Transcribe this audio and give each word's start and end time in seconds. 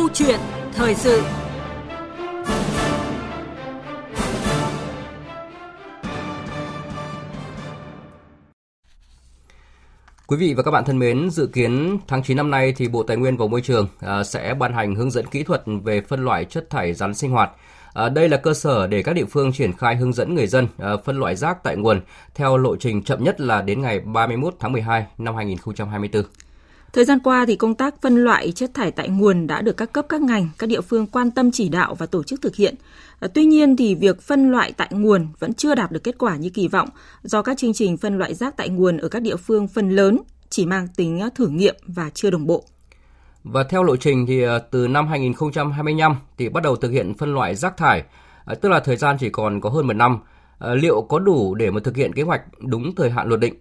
Câu 0.00 0.08
chuyện 0.14 0.40
thời 0.72 0.94
sự 0.94 1.22
Quý 10.26 10.36
vị 10.36 10.54
và 10.54 10.62
các 10.62 10.70
bạn 10.70 10.84
thân 10.84 10.98
mến, 10.98 11.30
dự 11.30 11.46
kiến 11.46 11.98
tháng 12.08 12.22
9 12.22 12.36
năm 12.36 12.50
nay 12.50 12.72
thì 12.76 12.88
Bộ 12.88 13.02
Tài 13.02 13.16
nguyên 13.16 13.36
và 13.36 13.46
Môi 13.46 13.60
trường 13.60 13.88
à, 14.00 14.24
sẽ 14.24 14.54
ban 14.54 14.72
hành 14.72 14.94
hướng 14.94 15.10
dẫn 15.10 15.26
kỹ 15.26 15.42
thuật 15.42 15.62
về 15.84 16.00
phân 16.00 16.24
loại 16.24 16.44
chất 16.44 16.70
thải 16.70 16.94
rắn 16.94 17.14
sinh 17.14 17.30
hoạt. 17.30 17.50
À, 17.92 18.08
đây 18.08 18.28
là 18.28 18.36
cơ 18.36 18.54
sở 18.54 18.86
để 18.86 19.02
các 19.02 19.12
địa 19.12 19.24
phương 19.24 19.52
triển 19.52 19.72
khai 19.72 19.96
hướng 19.96 20.12
dẫn 20.12 20.34
người 20.34 20.46
dân 20.46 20.68
à, 20.78 20.90
phân 21.04 21.18
loại 21.18 21.36
rác 21.36 21.62
tại 21.62 21.76
nguồn 21.76 22.00
theo 22.34 22.56
lộ 22.56 22.76
trình 22.76 23.02
chậm 23.02 23.24
nhất 23.24 23.40
là 23.40 23.62
đến 23.62 23.82
ngày 23.82 24.00
31 24.00 24.54
tháng 24.60 24.72
12 24.72 25.06
năm 25.18 25.36
2024. 25.36 26.22
Thời 26.92 27.04
gian 27.04 27.18
qua 27.20 27.44
thì 27.46 27.56
công 27.56 27.74
tác 27.74 28.02
phân 28.02 28.16
loại 28.16 28.52
chất 28.52 28.70
thải 28.74 28.90
tại 28.90 29.08
nguồn 29.08 29.46
đã 29.46 29.62
được 29.62 29.76
các 29.76 29.92
cấp 29.92 30.06
các 30.08 30.22
ngành, 30.22 30.48
các 30.58 30.66
địa 30.66 30.80
phương 30.80 31.06
quan 31.06 31.30
tâm 31.30 31.50
chỉ 31.50 31.68
đạo 31.68 31.94
và 31.94 32.06
tổ 32.06 32.22
chức 32.22 32.42
thực 32.42 32.56
hiện. 32.56 32.74
À, 33.20 33.28
tuy 33.34 33.44
nhiên 33.44 33.76
thì 33.76 33.94
việc 33.94 34.22
phân 34.22 34.50
loại 34.50 34.72
tại 34.72 34.88
nguồn 34.90 35.26
vẫn 35.38 35.54
chưa 35.54 35.74
đạt 35.74 35.92
được 35.92 36.04
kết 36.04 36.18
quả 36.18 36.36
như 36.36 36.50
kỳ 36.50 36.68
vọng 36.68 36.88
do 37.22 37.42
các 37.42 37.58
chương 37.58 37.72
trình 37.72 37.96
phân 37.96 38.18
loại 38.18 38.34
rác 38.34 38.56
tại 38.56 38.68
nguồn 38.68 38.96
ở 38.96 39.08
các 39.08 39.22
địa 39.22 39.36
phương 39.36 39.68
phần 39.68 39.90
lớn 39.90 40.18
chỉ 40.48 40.66
mang 40.66 40.88
tính 40.96 41.20
à, 41.20 41.28
thử 41.34 41.46
nghiệm 41.46 41.74
và 41.86 42.10
chưa 42.14 42.30
đồng 42.30 42.46
bộ. 42.46 42.64
Và 43.44 43.64
theo 43.64 43.82
lộ 43.82 43.96
trình 43.96 44.26
thì 44.26 44.42
à, 44.42 44.58
từ 44.58 44.88
năm 44.88 45.08
2025 45.08 46.16
thì 46.38 46.48
bắt 46.48 46.62
đầu 46.62 46.76
thực 46.76 46.90
hiện 46.90 47.14
phân 47.14 47.34
loại 47.34 47.54
rác 47.54 47.76
thải, 47.76 48.02
tức 48.60 48.68
là 48.68 48.80
thời 48.80 48.96
gian 48.96 49.16
chỉ 49.20 49.30
còn 49.30 49.60
có 49.60 49.70
hơn 49.70 49.86
một 49.86 49.92
năm. 49.92 50.18
Liệu 50.60 51.02
có 51.02 51.18
đủ 51.18 51.54
để 51.54 51.70
mà 51.70 51.80
thực 51.84 51.96
hiện 51.96 52.12
kế 52.12 52.22
hoạch 52.22 52.42
đúng 52.58 52.94
thời 52.94 53.10
hạn 53.10 53.28
luật 53.28 53.40
định? 53.40 53.54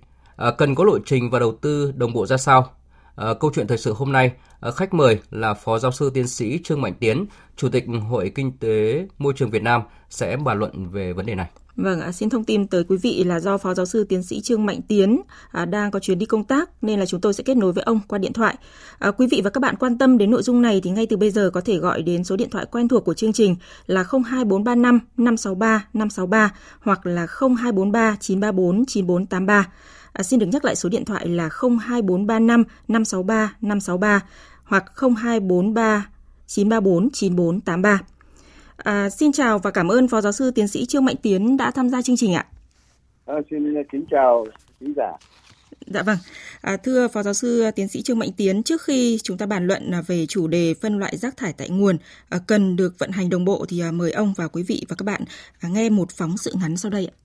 Cần 0.57 0.75
có 0.75 0.83
lộ 0.83 0.99
trình 1.05 1.29
và 1.29 1.39
đầu 1.39 1.51
tư 1.61 1.93
đồng 1.95 2.13
bộ 2.13 2.25
ra 2.25 2.37
sao? 2.37 2.78
À, 3.19 3.33
câu 3.39 3.51
chuyện 3.55 3.67
thời 3.67 3.77
sự 3.77 3.93
hôm 3.93 4.11
nay, 4.11 4.31
à, 4.59 4.71
khách 4.71 4.93
mời 4.93 5.19
là 5.31 5.53
Phó 5.53 5.79
Giáo 5.79 5.91
sư 5.91 6.11
Tiến 6.13 6.27
sĩ 6.27 6.59
Trương 6.63 6.81
Mạnh 6.81 6.93
Tiến, 6.99 7.25
Chủ 7.55 7.69
tịch 7.69 7.85
Hội 8.09 8.31
Kinh 8.35 8.51
tế 8.57 9.07
Môi 9.17 9.33
trường 9.35 9.49
Việt 9.49 9.63
Nam 9.63 9.81
sẽ 10.09 10.37
bàn 10.37 10.59
luận 10.59 10.89
về 10.89 11.13
vấn 11.13 11.25
đề 11.25 11.35
này. 11.35 11.49
Vâng, 11.75 12.13
xin 12.13 12.29
thông 12.29 12.43
tin 12.43 12.67
tới 12.67 12.83
quý 12.83 12.97
vị 12.97 13.23
là 13.23 13.39
do 13.39 13.57
Phó 13.57 13.73
Giáo 13.73 13.85
sư 13.85 14.03
Tiến 14.09 14.23
sĩ 14.23 14.41
Trương 14.41 14.65
Mạnh 14.65 14.81
Tiến 14.87 15.21
à, 15.51 15.65
đang 15.65 15.91
có 15.91 15.99
chuyến 15.99 16.19
đi 16.19 16.25
công 16.25 16.43
tác 16.43 16.69
nên 16.81 16.99
là 16.99 17.05
chúng 17.05 17.21
tôi 17.21 17.33
sẽ 17.33 17.43
kết 17.43 17.57
nối 17.57 17.73
với 17.73 17.83
ông 17.83 17.99
qua 18.07 18.19
điện 18.19 18.33
thoại. 18.33 18.55
À, 18.99 19.11
quý 19.11 19.27
vị 19.31 19.41
và 19.43 19.49
các 19.49 19.59
bạn 19.59 19.75
quan 19.75 19.97
tâm 19.97 20.17
đến 20.17 20.31
nội 20.31 20.43
dung 20.43 20.61
này 20.61 20.81
thì 20.83 20.89
ngay 20.89 21.07
từ 21.09 21.17
bây 21.17 21.31
giờ 21.31 21.49
có 21.53 21.61
thể 21.61 21.77
gọi 21.77 22.01
đến 22.01 22.23
số 22.23 22.35
điện 22.35 22.49
thoại 22.49 22.65
quen 22.71 22.87
thuộc 22.87 23.05
của 23.05 23.13
chương 23.13 23.33
trình 23.33 23.55
là 23.85 24.03
02435 24.03 24.99
563 25.17 25.85
563 25.93 26.53
hoặc 26.79 27.05
là 27.05 27.27
0243 27.39 28.17
934 28.19 28.85
9483. 28.85 29.65
À, 30.13 30.23
xin 30.23 30.39
được 30.39 30.45
nhắc 30.45 30.65
lại 30.65 30.75
số 30.75 30.89
điện 30.89 31.05
thoại 31.05 31.27
là 31.27 31.49
02435 31.61 32.63
563 32.87 33.53
563 33.61 34.25
hoặc 34.63 34.83
0243 34.97 36.09
934 36.47 37.09
9483. 37.09 38.01
À, 38.77 39.09
xin 39.09 39.31
chào 39.31 39.59
và 39.59 39.71
cảm 39.71 39.87
ơn 39.87 40.07
Phó 40.07 40.21
Giáo 40.21 40.31
sư 40.31 40.51
Tiến 40.51 40.67
sĩ 40.67 40.85
Trương 40.85 41.05
Mạnh 41.05 41.15
Tiến 41.21 41.57
đã 41.57 41.71
tham 41.71 41.89
gia 41.89 42.01
chương 42.01 42.17
trình 42.17 42.33
ạ. 42.33 42.45
À, 43.25 43.35
xin 43.49 43.83
kính 43.91 44.05
chào 44.11 44.45
khán 44.79 44.93
giả. 44.95 45.11
Dạ 45.87 46.03
vâng. 46.03 46.17
À, 46.61 46.77
thưa 46.77 47.07
Phó 47.07 47.23
Giáo 47.23 47.33
sư 47.33 47.71
Tiến 47.75 47.87
sĩ 47.87 48.01
Trương 48.01 48.19
Mạnh 48.19 48.31
Tiến, 48.37 48.63
trước 48.63 48.81
khi 48.81 49.19
chúng 49.23 49.37
ta 49.37 49.45
bàn 49.45 49.67
luận 49.67 49.91
về 50.07 50.25
chủ 50.25 50.47
đề 50.47 50.73
phân 50.81 50.99
loại 50.99 51.17
rác 51.17 51.37
thải 51.37 51.53
tại 51.53 51.69
nguồn 51.69 51.97
à, 52.29 52.39
cần 52.47 52.75
được 52.75 52.99
vận 52.99 53.11
hành 53.11 53.29
đồng 53.29 53.45
bộ 53.45 53.65
thì 53.69 53.79
à, 53.79 53.91
mời 53.91 54.11
ông 54.11 54.33
và 54.37 54.47
quý 54.47 54.63
vị 54.63 54.85
và 54.89 54.95
các 54.95 55.03
bạn 55.03 55.21
à, 55.59 55.69
nghe 55.69 55.89
một 55.89 56.11
phóng 56.11 56.37
sự 56.37 56.53
ngắn 56.61 56.77
sau 56.77 56.91
đây 56.91 57.05
ạ. 57.05 57.15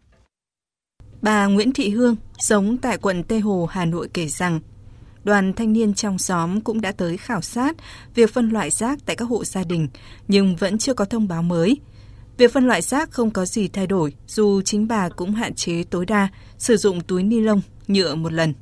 Bà 1.25 1.47
Nguyễn 1.47 1.73
Thị 1.73 1.91
Hương, 1.91 2.17
sống 2.39 2.77
tại 2.79 2.99
quận 2.99 3.23
Tây 3.23 3.41
Hồ, 3.41 3.67
Hà 3.71 3.85
Nội 3.85 4.09
kể 4.15 4.29
rằng, 4.29 4.61
đoàn 5.23 5.53
thanh 5.53 5.73
niên 5.73 5.95
trong 5.95 6.19
xóm 6.19 6.61
cũng 6.61 6.81
đã 6.81 6.93
tới 6.93 7.17
khảo 7.17 7.43
sát 7.43 7.77
việc 8.15 8.33
phân 8.33 8.51
loại 8.51 8.71
rác 8.71 8.99
tại 9.07 9.17
các 9.17 9.25
hộ 9.25 9.45
gia 9.45 9.65
đình, 9.65 9.89
nhưng 10.29 10.57
vẫn 10.57 10.79
chưa 10.79 10.95
có 10.95 11.05
thông 11.05 11.29
báo 11.29 11.43
mới. 11.43 11.81
Việc 12.37 12.53
phân 12.53 12.67
loại 12.67 12.83
rác 12.83 13.11
không 13.11 13.31
có 13.31 13.45
gì 13.45 13.69
thay 13.69 13.87
đổi, 13.87 14.15
dù 14.27 14.63
chính 14.63 14.89
bà 14.89 15.09
cũng 15.09 15.33
hạn 15.33 15.55
chế 15.55 15.85
tối 15.85 16.07
đa 16.07 16.29
sử 16.59 16.77
dụng 16.77 17.01
túi 17.01 17.23
ni 17.23 17.41
lông, 17.41 17.61
nhựa 17.89 18.15
một 18.15 18.33
lần. 18.33 18.55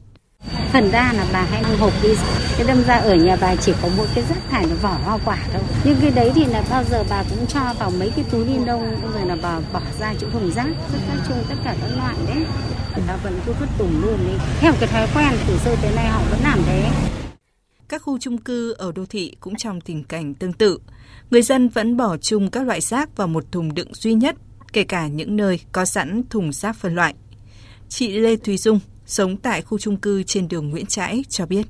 Phần 0.72 0.90
ra 0.90 1.12
là 1.12 1.26
bà 1.32 1.42
hay 1.42 1.62
hộp 1.62 1.92
đi, 2.02 2.08
cái 2.56 2.66
đâm 2.66 2.82
ra 2.82 2.94
ở 2.94 3.14
nhà 3.14 3.36
bà 3.40 3.56
chỉ 3.56 3.72
có 3.82 3.88
một 3.96 4.06
cái 4.14 4.24
rác 4.28 4.50
thải 4.50 4.66
là 4.66 4.74
vỏ 4.74 4.98
hoa 5.04 5.18
quả 5.24 5.38
đâu. 5.52 5.62
Nhưng 5.84 5.96
cái 6.00 6.10
đấy 6.10 6.32
thì 6.34 6.44
là 6.44 6.64
bao 6.70 6.84
giờ 6.90 7.04
bà 7.10 7.24
cũng 7.30 7.46
cho 7.46 7.74
vào 7.78 7.90
mấy 7.90 8.12
cái 8.16 8.24
túi 8.30 8.44
ni 8.44 8.64
lông 8.66 9.12
rồi 9.12 9.26
là 9.26 9.36
bà 9.42 9.60
bỏ 9.72 9.80
ra 10.00 10.14
chỗ 10.20 10.26
thùng 10.32 10.50
rác. 10.50 10.66
Nói 11.08 11.18
chung 11.28 11.44
tất 11.48 11.54
cả 11.64 11.76
các 11.80 11.96
loại 11.96 12.16
đấy, 12.26 12.46
người 12.96 13.04
ta 13.08 13.16
vẫn 13.16 13.40
cứ 13.46 13.52
vứt 13.60 13.68
tùng 13.78 14.02
luôn 14.02 14.18
đi. 14.26 14.32
Theo 14.60 14.72
cái 14.80 14.88
thói 14.88 15.08
quen 15.14 15.38
từ 15.48 15.58
xưa 15.64 15.76
tới 15.82 15.92
nay 15.94 16.08
họ 16.08 16.22
vẫn 16.30 16.40
làm 16.42 16.58
thế. 16.66 16.90
Các 17.88 18.02
khu 18.02 18.18
chung 18.18 18.38
cư 18.38 18.72
ở 18.72 18.92
đô 18.92 19.06
thị 19.06 19.36
cũng 19.40 19.56
trong 19.56 19.80
tình 19.80 20.04
cảnh 20.04 20.34
tương 20.34 20.52
tự. 20.52 20.78
Người 21.30 21.42
dân 21.42 21.68
vẫn 21.68 21.96
bỏ 21.96 22.16
chung 22.16 22.50
các 22.50 22.66
loại 22.66 22.80
rác 22.80 23.16
vào 23.16 23.28
một 23.28 23.44
thùng 23.52 23.74
đựng 23.74 23.94
duy 23.94 24.14
nhất, 24.14 24.36
kể 24.72 24.84
cả 24.84 25.06
những 25.06 25.36
nơi 25.36 25.60
có 25.72 25.84
sẵn 25.84 26.22
thùng 26.30 26.52
rác 26.52 26.76
phân 26.76 26.94
loại. 26.94 27.14
Chị 27.88 28.18
Lê 28.18 28.36
Thùy 28.36 28.56
Dung, 28.56 28.80
sống 29.12 29.36
tại 29.42 29.62
khu 29.62 29.78
chung 29.78 29.96
cư 29.96 30.22
trên 30.22 30.44
đường 30.50 30.70
Nguyễn 30.70 30.86
Trãi 30.86 31.22
cho 31.28 31.46
biết. 31.46 31.64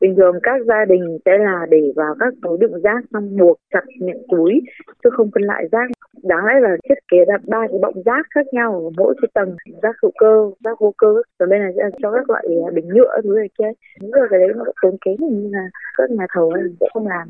Bình 0.00 0.14
thường 0.16 0.34
các 0.42 0.58
gia 0.68 0.84
đình 0.88 1.18
sẽ 1.24 1.32
là 1.38 1.66
để 1.70 1.92
vào 1.96 2.14
các 2.20 2.34
túi 2.42 2.58
đựng 2.60 2.82
rác 2.84 3.00
xong 3.12 3.36
buộc 3.36 3.56
chặt 3.72 3.84
miệng 4.00 4.22
túi 4.30 4.52
chứ 5.04 5.10
không 5.16 5.30
phân 5.34 5.42
loại 5.42 5.64
rác. 5.72 5.86
Đáng 6.22 6.44
lẽ 6.46 6.54
là 6.60 6.76
thiết 6.88 6.94
kế 7.10 7.18
ra 7.28 7.36
ba 7.46 7.58
cái 7.70 7.78
bọng 7.82 8.02
rác 8.04 8.26
khác 8.34 8.46
nhau 8.52 8.72
ở 8.72 8.90
mỗi 8.96 9.14
cái 9.22 9.28
tầng 9.34 9.56
rác 9.82 9.96
hữu 10.02 10.12
cơ, 10.18 10.50
rác 10.64 10.80
vô 10.80 10.94
cơ. 10.98 11.14
Rồi 11.38 11.48
bên 11.48 11.60
này 11.60 11.72
sẽ 11.76 11.82
cho 12.02 12.12
các 12.12 12.30
loại 12.30 12.44
bình 12.74 12.88
nhựa 12.88 13.20
thứ 13.24 13.34
này 13.36 13.48
kia. 13.58 13.70
Những 14.00 14.10
cái 14.30 14.38
đấy 14.38 14.48
nó 14.56 14.64
tốn 14.82 14.96
kém 15.04 15.16
như 15.20 15.48
là 15.52 15.64
các 15.96 16.10
nhà 16.10 16.26
thầu 16.34 16.52
sẽ 16.80 16.86
không 16.94 17.06
làm. 17.06 17.28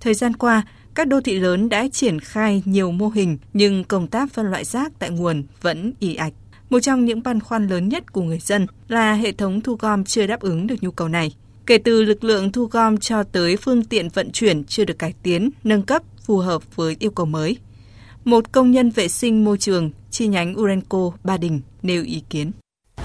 Thời 0.00 0.14
gian 0.14 0.32
qua, 0.32 0.62
các 0.94 1.08
đô 1.08 1.20
thị 1.20 1.38
lớn 1.38 1.68
đã 1.68 1.84
triển 1.92 2.18
khai 2.20 2.62
nhiều 2.66 2.90
mô 2.90 3.08
hình 3.08 3.38
nhưng 3.52 3.84
công 3.84 4.06
tác 4.06 4.28
phân 4.32 4.50
loại 4.50 4.64
rác 4.64 4.92
tại 4.98 5.10
nguồn 5.10 5.42
vẫn 5.62 5.92
ì 6.00 6.16
ạch. 6.16 6.32
Một 6.70 6.80
trong 6.80 7.04
những 7.04 7.22
băn 7.22 7.40
khoăn 7.40 7.66
lớn 7.66 7.88
nhất 7.88 8.12
của 8.12 8.22
người 8.22 8.38
dân 8.38 8.66
là 8.88 9.14
hệ 9.14 9.32
thống 9.32 9.60
thu 9.60 9.76
gom 9.80 10.04
chưa 10.04 10.26
đáp 10.26 10.40
ứng 10.40 10.66
được 10.66 10.74
nhu 10.80 10.90
cầu 10.90 11.08
này. 11.08 11.34
Kể 11.66 11.78
từ 11.78 12.02
lực 12.02 12.24
lượng 12.24 12.52
thu 12.52 12.64
gom 12.64 12.96
cho 12.96 13.22
tới 13.22 13.56
phương 13.56 13.84
tiện 13.84 14.08
vận 14.08 14.30
chuyển 14.32 14.64
chưa 14.64 14.84
được 14.84 14.98
cải 14.98 15.14
tiến, 15.22 15.50
nâng 15.64 15.82
cấp 15.82 16.02
phù 16.26 16.38
hợp 16.38 16.76
với 16.76 16.96
yêu 16.98 17.10
cầu 17.10 17.26
mới. 17.26 17.56
Một 18.24 18.52
công 18.52 18.70
nhân 18.70 18.90
vệ 18.90 19.08
sinh 19.08 19.44
môi 19.44 19.58
trường 19.58 19.90
chi 20.10 20.26
nhánh 20.26 20.60
Urenco 20.60 21.10
Ba 21.24 21.36
Đình 21.36 21.60
nêu 21.82 22.02
ý 22.02 22.22
kiến. 22.30 22.50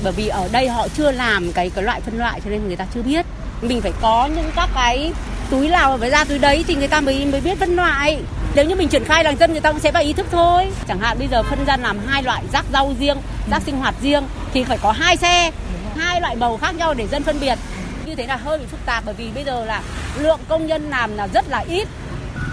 Bởi 0.03 0.13
vì 0.13 0.27
ở 0.27 0.49
đây 0.51 0.67
họ 0.69 0.87
chưa 0.87 1.11
làm 1.11 1.51
cái 1.51 1.69
cái 1.69 1.83
loại 1.83 2.01
phân 2.01 2.17
loại 2.17 2.41
cho 2.43 2.49
nên 2.49 2.67
người 2.67 2.75
ta 2.75 2.87
chưa 2.93 3.01
biết. 3.01 3.25
Mình 3.61 3.81
phải 3.81 3.93
có 4.01 4.29
những 4.35 4.49
các 4.55 4.69
cái 4.73 5.13
túi 5.49 5.69
nào 5.69 5.97
phải 5.97 6.09
ra 6.09 6.23
túi 6.23 6.39
đấy 6.39 6.63
thì 6.67 6.75
người 6.75 6.87
ta 6.87 7.01
mới 7.01 7.25
mới 7.25 7.41
biết 7.41 7.57
phân 7.59 7.75
loại 7.75 8.21
nếu 8.55 8.65
như 8.65 8.75
mình 8.75 8.87
triển 8.87 9.03
khai 9.03 9.23
lòng 9.23 9.37
dân 9.39 9.51
người 9.51 9.61
ta 9.61 9.71
cũng 9.71 9.79
sẽ 9.79 9.91
có 9.91 9.99
ý 9.99 10.13
thức 10.13 10.25
thôi. 10.31 10.71
Chẳng 10.87 10.99
hạn 10.99 11.19
bây 11.19 11.27
giờ 11.27 11.43
phân 11.43 11.65
ra 11.65 11.77
làm 11.77 11.99
hai 12.07 12.23
loại 12.23 12.43
rác 12.53 12.65
rau 12.73 12.93
riêng 12.99 13.17
rác 13.51 13.61
sinh 13.65 13.77
hoạt 13.77 13.95
riêng 14.01 14.23
thì 14.53 14.63
phải 14.63 14.77
có 14.81 14.91
hai 14.91 15.17
xe 15.17 15.51
hai 15.95 16.21
loại 16.21 16.35
màu 16.35 16.57
khác 16.57 16.75
nhau 16.75 16.93
để 16.93 17.07
dân 17.07 17.23
phân 17.23 17.39
biệt. 17.39 17.57
Như 18.05 18.15
thế 18.15 18.27
là 18.27 18.35
hơi 18.35 18.57
bị 18.57 18.65
phức 18.65 18.79
tạp 18.85 19.03
bởi 19.05 19.15
vì 19.15 19.31
bây 19.35 19.43
giờ 19.43 19.65
là 19.65 19.83
lượng 20.17 20.39
công 20.47 20.67
nhân 20.67 20.89
làm 20.89 21.15
là 21.15 21.27
rất 21.27 21.49
là 21.49 21.59
ít. 21.59 21.87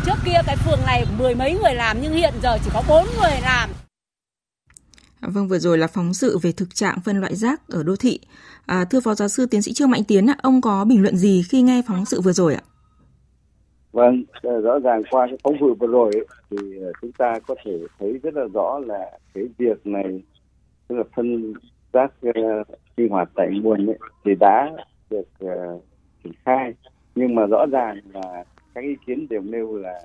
Trước 0.07 0.15
kia 0.25 0.41
cái 0.47 0.57
phường 0.57 0.81
này 0.87 1.05
mười 1.19 1.35
mấy 1.35 1.59
người 1.63 1.75
làm 1.75 2.03
nhưng 2.03 2.13
hiện 2.13 2.35
giờ 2.43 2.59
chỉ 2.65 2.71
có 2.75 2.83
bốn 2.89 3.07
người 3.21 3.41
làm. 3.43 3.71
Vâng, 5.21 5.49
vừa 5.49 5.59
rồi 5.59 5.79
là 5.79 5.87
phóng 5.87 6.15
sự 6.15 6.39
về 6.39 6.53
thực 6.53 6.75
trạng 6.75 7.01
phân 7.05 7.21
loại 7.21 7.37
rác 7.37 7.61
ở 7.69 7.83
đô 7.83 7.97
thị. 7.97 8.19
À, 8.67 8.85
thưa 8.85 9.01
Phó 9.01 9.15
Giáo 9.15 9.29
sư 9.29 9.47
Tiến 9.47 9.63
sĩ 9.63 9.73
Trương 9.73 9.91
Mạnh 9.91 10.05
Tiến, 10.05 10.27
ông 10.43 10.61
có 10.61 10.85
bình 10.85 11.03
luận 11.03 11.17
gì 11.17 11.45
khi 11.49 11.63
nghe 11.63 11.83
phóng 11.89 12.05
sự 12.05 12.21
vừa 12.21 12.33
rồi 12.33 12.55
ạ? 12.55 12.61
Vâng, 13.93 14.25
ờ, 14.43 14.61
rõ 14.61 14.79
ràng 14.79 15.03
qua 15.11 15.27
cái 15.27 15.39
phóng 15.45 15.57
sự 15.61 15.75
vừa 15.75 15.87
rồi 15.87 16.11
thì 16.51 16.79
ờ, 16.83 16.93
chúng 17.01 17.13
ta 17.13 17.39
có 17.47 17.55
thể 17.65 17.79
thấy 17.99 18.19
rất 18.23 18.35
là 18.35 18.45
rõ 18.55 18.79
là 18.79 19.19
cái 19.35 19.45
việc 19.59 19.87
này 19.87 20.23
tức 20.89 20.97
là 20.97 21.05
phân 21.17 21.55
rác 21.93 22.13
uh, 22.29 22.67
sinh 22.97 23.09
hoạt 23.09 23.29
tại 23.35 23.49
nguồn 23.63 23.87
ấy, 23.87 23.99
thì 24.25 24.35
đã 24.41 24.73
được 25.11 25.29
uh, 25.45 25.83
triển 26.25 26.33
khai. 26.45 26.75
Nhưng 27.15 27.35
mà 27.35 27.47
rõ 27.47 27.67
ràng 27.73 27.97
là 28.15 28.45
các 28.75 28.85
ý 28.85 28.97
kiến 29.07 29.27
đều 29.31 29.41
nêu 29.41 29.77
là 29.77 30.01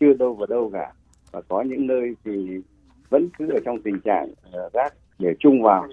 chưa 0.00 0.14
đâu 0.14 0.34
vào 0.34 0.46
đâu 0.46 0.70
cả. 0.72 0.92
Và 1.32 1.40
có 1.48 1.62
những 1.62 1.86
nơi 1.86 2.14
thì 2.24 2.60
vẫn 3.10 3.28
cứ 3.38 3.48
ở 3.48 3.60
trong 3.64 3.82
tình 3.82 4.00
trạng 4.00 4.28
uh, 4.30 4.72
rác 4.72 4.94
để 5.18 5.34
chung 5.38 5.62
vào. 5.62 5.88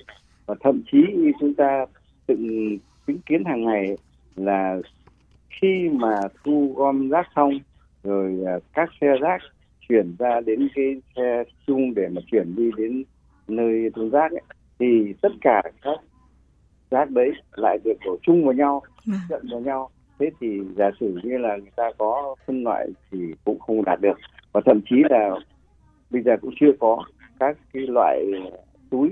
Và 0.46 0.56
thậm 0.60 0.82
chí 0.92 0.98
như 1.18 1.32
chúng 1.40 1.54
ta 1.54 1.86
từng 2.26 2.78
chứng 3.08 3.20
kiến 3.26 3.44
hàng 3.46 3.66
ngày 3.66 3.98
là 4.36 4.78
khi 5.50 5.90
mà 5.90 6.20
thu 6.44 6.74
gom 6.78 7.10
rác 7.10 7.28
xong 7.36 7.60
rồi 8.04 8.38
à, 8.46 8.54
các 8.74 8.90
xe 9.02 9.08
rác 9.22 9.42
chuyển 9.90 10.16
ra 10.20 10.42
đến 10.46 10.68
cái 10.76 11.02
xe 11.16 11.44
chung 11.68 11.94
để 11.94 12.08
mà 12.12 12.22
chuyển 12.32 12.56
đi 12.56 12.72
đến 12.78 13.04
nơi 13.48 13.90
thu 13.96 14.10
rác 14.10 14.32
ấy, 14.32 14.42
thì 14.80 15.14
tất 15.22 15.32
cả 15.42 15.62
các 15.82 16.00
rác 16.92 17.10
đấy 17.10 17.32
lại 17.56 17.78
được 17.84 17.94
đổ 18.06 18.18
chung 18.22 18.46
vào 18.46 18.54
nhau 18.54 18.82
vâng. 19.06 19.20
trận 19.30 19.48
vào 19.52 19.60
nhau. 19.60 19.90
Thế 20.20 20.30
thì 20.42 20.62
giả 20.78 20.90
sử 21.00 21.20
như 21.24 21.38
là 21.38 21.58
người 21.58 21.72
ta 21.76 21.92
có 21.98 22.36
phân 22.48 22.64
loại 22.64 22.88
thì 23.12 23.34
cũng 23.46 23.60
không 23.60 23.86
đạt 23.86 24.02
được. 24.02 24.18
Và 24.52 24.62
thậm 24.66 24.82
chí 24.90 24.96
là 25.10 25.30
bây 26.10 26.22
giờ 26.22 26.38
cũng 26.42 26.54
chưa 26.60 26.72
có 26.80 27.04
các 27.40 27.58
cái 27.74 27.84
loại 27.88 28.26
túi 28.90 29.10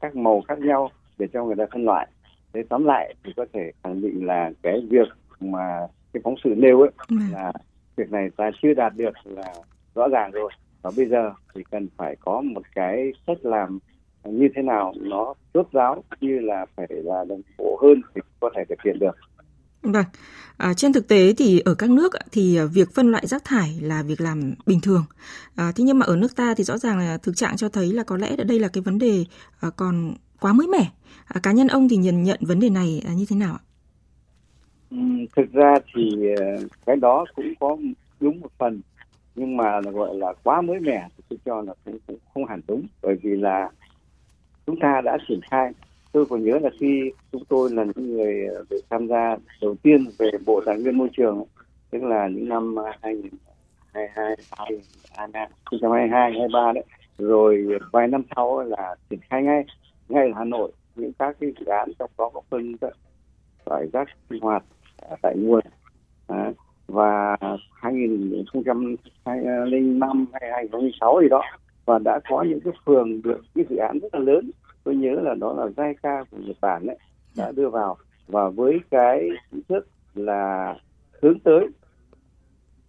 các 0.00 0.16
màu 0.16 0.42
khác 0.48 0.58
nhau 0.58 0.90
để 1.18 1.26
cho 1.32 1.44
người 1.44 1.56
ta 1.58 1.64
phân 1.72 1.84
loại. 1.84 2.08
Thế 2.52 2.62
tóm 2.68 2.84
lại 2.84 3.14
thì 3.24 3.32
có 3.36 3.46
thể 3.52 3.72
khẳng 3.84 4.00
định 4.00 4.26
là 4.26 4.50
cái 4.62 4.80
việc 4.90 5.08
mà 5.40 5.86
cái 6.12 6.20
phóng 6.24 6.34
sự 6.44 6.54
nêu 6.56 6.80
ấy 6.80 6.90
ừ. 7.08 7.16
là 7.32 7.52
việc 7.96 8.10
này 8.10 8.30
ta 8.36 8.50
chưa 8.62 8.74
đạt 8.74 8.92
được 8.96 9.12
là 9.24 9.54
rõ 9.94 10.08
ràng 10.08 10.30
rồi 10.30 10.50
và 10.82 10.90
bây 10.96 11.06
giờ 11.06 11.32
thì 11.54 11.62
cần 11.70 11.88
phải 11.96 12.16
có 12.20 12.40
một 12.40 12.62
cái 12.74 13.12
cách 13.26 13.38
làm 13.42 13.78
như 14.24 14.48
thế 14.56 14.62
nào 14.62 14.92
nó 15.00 15.34
rốt 15.54 15.68
ráo 15.72 16.04
như 16.20 16.38
là 16.38 16.66
phải 16.76 16.86
là 16.90 17.24
đồng 17.28 17.40
bộ 17.58 17.78
hơn 17.82 18.02
thì 18.14 18.20
có 18.40 18.50
thể 18.56 18.64
thực 18.68 18.82
hiện 18.84 18.98
được 18.98 19.16
Vâng, 19.82 20.04
à, 20.56 20.74
trên 20.74 20.92
thực 20.92 21.08
tế 21.08 21.34
thì 21.36 21.60
ở 21.60 21.74
các 21.74 21.90
nước 21.90 22.12
thì 22.32 22.58
việc 22.72 22.94
phân 22.94 23.10
loại 23.10 23.26
rác 23.26 23.44
thải 23.44 23.78
là 23.80 24.02
việc 24.02 24.20
làm 24.20 24.54
bình 24.66 24.80
thường. 24.80 25.04
À, 25.54 25.72
thế 25.76 25.84
nhưng 25.84 25.98
mà 25.98 26.06
ở 26.06 26.16
nước 26.16 26.36
ta 26.36 26.54
thì 26.56 26.64
rõ 26.64 26.78
ràng 26.78 26.98
là 26.98 27.18
thực 27.18 27.36
trạng 27.36 27.56
cho 27.56 27.68
thấy 27.68 27.92
là 27.92 28.02
có 28.02 28.16
lẽ 28.16 28.36
đây 28.36 28.58
là 28.58 28.68
cái 28.68 28.82
vấn 28.82 28.98
đề 28.98 29.24
à, 29.60 29.70
còn 29.76 30.14
quá 30.40 30.52
mới 30.52 30.66
mẻ. 30.66 30.90
À, 31.24 31.40
cá 31.42 31.52
nhân 31.52 31.68
ông 31.68 31.88
thì 31.88 31.96
nhìn 31.96 32.22
nhận 32.22 32.38
vấn 32.40 32.60
đề 32.60 32.70
này 32.70 33.02
như 33.16 33.26
thế 33.28 33.36
nào 33.36 33.52
ạ? 33.52 33.62
Thực 35.36 35.52
ra 35.52 35.74
thì 35.94 36.34
ờ, 36.36 36.44
cái 36.86 36.96
đó 36.96 37.24
cũng 37.34 37.52
có 37.60 37.76
đúng 38.20 38.40
một 38.40 38.48
phần 38.58 38.80
nhưng 39.34 39.56
mà 39.56 39.80
gọi 39.80 40.14
là 40.14 40.32
quá 40.42 40.60
mới 40.60 40.80
mẻ 40.80 41.08
thì 41.16 41.24
tôi 41.28 41.38
cho 41.44 41.62
là 41.62 41.74
cũng, 41.84 41.98
cũng 42.06 42.18
không 42.34 42.44
hẳn 42.44 42.60
đúng 42.68 42.86
bởi 43.02 43.16
vì 43.22 43.36
là 43.36 43.70
chúng 44.66 44.80
ta 44.80 45.00
đã 45.04 45.18
triển 45.28 45.40
khai. 45.50 45.72
Tôi 46.12 46.26
còn 46.26 46.44
nhớ 46.44 46.58
là 46.58 46.70
khi 46.80 47.10
chúng 47.32 47.44
tôi 47.44 47.70
là 47.72 47.84
những 47.84 48.16
người 48.16 48.46
ờ, 48.46 48.64
được 48.70 48.80
tham 48.90 49.08
gia 49.08 49.36
đầu 49.60 49.74
tiên 49.82 50.04
về 50.18 50.30
bộ 50.46 50.62
tài 50.66 50.78
nguyên 50.78 50.98
môi 50.98 51.08
trường 51.16 51.44
tức 51.90 52.02
là 52.02 52.28
những 52.28 52.48
năm 52.48 52.76
2022 53.02 54.36
2022 55.10 56.30
23 56.32 56.72
đấy. 56.72 56.84
Rồi 57.18 57.66
vài 57.92 58.08
năm 58.08 58.22
sau 58.36 58.62
là 58.62 58.94
triển 59.10 59.20
khai 59.30 59.42
ngay 59.42 59.64
ngay 60.08 60.26
ở 60.28 60.32
Hà 60.38 60.44
Nội 60.44 60.72
những 60.96 61.12
các 61.18 61.36
cái 61.40 61.52
dự 61.60 61.66
án 61.66 61.92
trong 61.98 62.10
đó 62.18 62.30
có 62.34 62.40
phân 62.50 62.76
loại 63.66 63.86
rác 63.92 64.08
sinh 64.30 64.40
hoạt 64.40 64.64
tại 65.22 65.36
nguồn 65.36 65.60
à, 66.26 66.52
và 66.86 67.36
2005 67.72 70.26
hay 70.32 70.50
2006 70.52 71.20
gì 71.22 71.28
đó 71.28 71.42
và 71.84 71.98
đã 71.98 72.20
có 72.28 72.42
những 72.42 72.60
cái 72.60 72.72
phường 72.86 73.22
được 73.22 73.40
cái 73.54 73.64
dự 73.70 73.76
án 73.76 73.98
rất 73.98 74.14
là 74.14 74.20
lớn. 74.20 74.50
Tôi 74.84 74.96
nhớ 74.96 75.20
là 75.22 75.34
đó 75.34 75.52
là 75.52 75.66
JICA 75.66 76.24
của 76.30 76.36
Nhật 76.40 76.56
Bản 76.60 76.86
đấy 76.86 76.96
đã 77.36 77.52
đưa 77.52 77.68
vào. 77.68 77.96
Và 78.26 78.48
với 78.48 78.80
cái 78.90 79.28
chính 79.50 79.62
thức 79.68 79.88
là 80.14 80.74
hướng 81.22 81.38
tới 81.38 81.66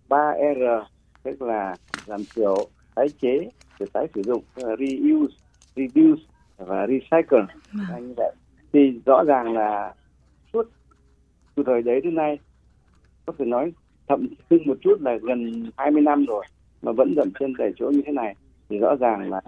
3R 0.09 0.83
tức 1.23 1.41
là 1.41 1.75
giảm 2.05 2.21
thiểu 2.35 2.67
tái 2.95 3.07
chế 3.21 3.49
rồi 3.79 3.89
tái 3.93 4.07
sử 4.15 4.21
dụng 4.21 4.43
reuse 4.55 5.35
reduce 5.75 6.23
và 6.57 6.87
recycle. 6.87 7.45
Anh 7.93 8.07
như 8.07 8.13
vậy 8.17 8.31
thì 8.73 8.99
rõ 9.05 9.23
ràng 9.23 9.53
là 9.53 9.93
suốt 10.53 10.69
từ 11.61 11.71
thời 11.71 11.81
đấy 11.81 12.01
đến 12.01 12.15
nay 12.15 12.39
có 13.25 13.33
thể 13.39 13.45
nói 13.45 13.71
thậm 14.07 14.27
chí 14.49 14.57
một 14.65 14.77
chút 14.81 15.01
là 15.01 15.17
gần 15.21 15.69
20 15.77 16.01
năm 16.01 16.25
rồi 16.25 16.45
mà 16.81 16.91
vẫn 16.91 17.13
dậm 17.15 17.31
chân 17.39 17.53
tại 17.57 17.71
chỗ 17.75 17.89
như 17.89 18.01
thế 18.05 18.11
này. 18.11 18.35
Thì 18.69 18.77
rõ 18.77 18.95
ràng 18.99 19.29
là 19.29 19.41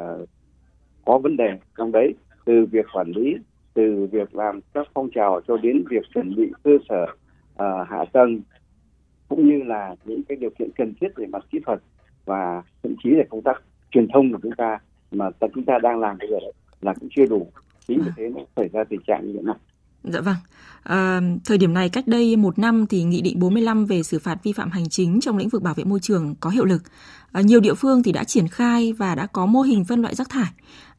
uh, 0.00 0.28
có 1.04 1.18
vấn 1.18 1.36
đề 1.36 1.58
trong 1.78 1.92
đấy 1.92 2.14
từ 2.44 2.66
việc 2.70 2.86
quản 2.92 3.12
lý 3.16 3.36
từ 3.74 4.08
việc 4.12 4.34
làm 4.34 4.60
các 4.74 4.88
phong 4.94 5.10
trào 5.10 5.40
cho 5.48 5.56
đến 5.56 5.84
việc 5.90 6.02
chuẩn 6.14 6.34
bị 6.36 6.52
cơ 6.62 6.70
sở 6.88 7.02
uh, 7.52 7.88
hạ 7.88 8.04
tầng 8.12 8.40
cũng 9.28 9.48
như 9.48 9.62
là 9.62 9.94
những 10.04 10.22
cái 10.28 10.36
điều 10.36 10.50
kiện 10.58 10.70
cần 10.76 10.94
thiết 11.00 11.08
về 11.16 11.26
mặt 11.26 11.44
kỹ 11.50 11.58
thuật 11.66 11.80
và 12.24 12.62
thậm 12.82 12.94
chí 13.04 13.10
là 13.10 13.24
công 13.30 13.42
tác 13.42 13.62
truyền 13.90 14.08
thông 14.12 14.32
của 14.32 14.38
chúng 14.42 14.52
ta 14.56 14.78
mà 15.10 15.30
chúng 15.54 15.64
ta 15.64 15.78
đang 15.82 16.00
làm 16.00 16.18
bây 16.18 16.28
giờ 16.30 16.36
đấy 16.40 16.52
là 16.80 16.94
cũng 17.00 17.08
chưa 17.16 17.26
đủ. 17.26 17.46
Chính 17.86 17.98
vì 18.04 18.10
thế 18.16 18.30
nó 18.36 18.40
xảy 18.56 18.68
ra 18.68 18.84
tình 18.84 19.00
trạng 19.06 19.26
như 19.26 19.32
thế 19.32 19.42
này. 19.42 19.56
Dạ 20.04 20.20
vâng. 20.20 20.36
À, 20.82 21.20
thời 21.44 21.58
điểm 21.58 21.74
này 21.74 21.88
cách 21.88 22.06
đây 22.06 22.36
một 22.36 22.58
năm 22.58 22.86
thì 22.86 23.02
Nghị 23.02 23.20
định 23.20 23.38
45 23.38 23.86
về 23.86 24.02
xử 24.02 24.18
phạt 24.18 24.38
vi 24.42 24.52
phạm 24.52 24.70
hành 24.70 24.88
chính 24.88 25.20
trong 25.20 25.36
lĩnh 25.36 25.48
vực 25.48 25.62
bảo 25.62 25.74
vệ 25.74 25.84
môi 25.84 26.00
trường 26.00 26.34
có 26.40 26.50
hiệu 26.50 26.64
lực. 26.64 26.82
À, 27.32 27.40
nhiều 27.40 27.60
địa 27.60 27.74
phương 27.74 28.02
thì 28.02 28.12
đã 28.12 28.24
triển 28.24 28.48
khai 28.48 28.92
và 28.92 29.14
đã 29.14 29.26
có 29.26 29.46
mô 29.46 29.60
hình 29.60 29.84
phân 29.84 30.02
loại 30.02 30.14
rác 30.14 30.28
thải. 30.28 30.52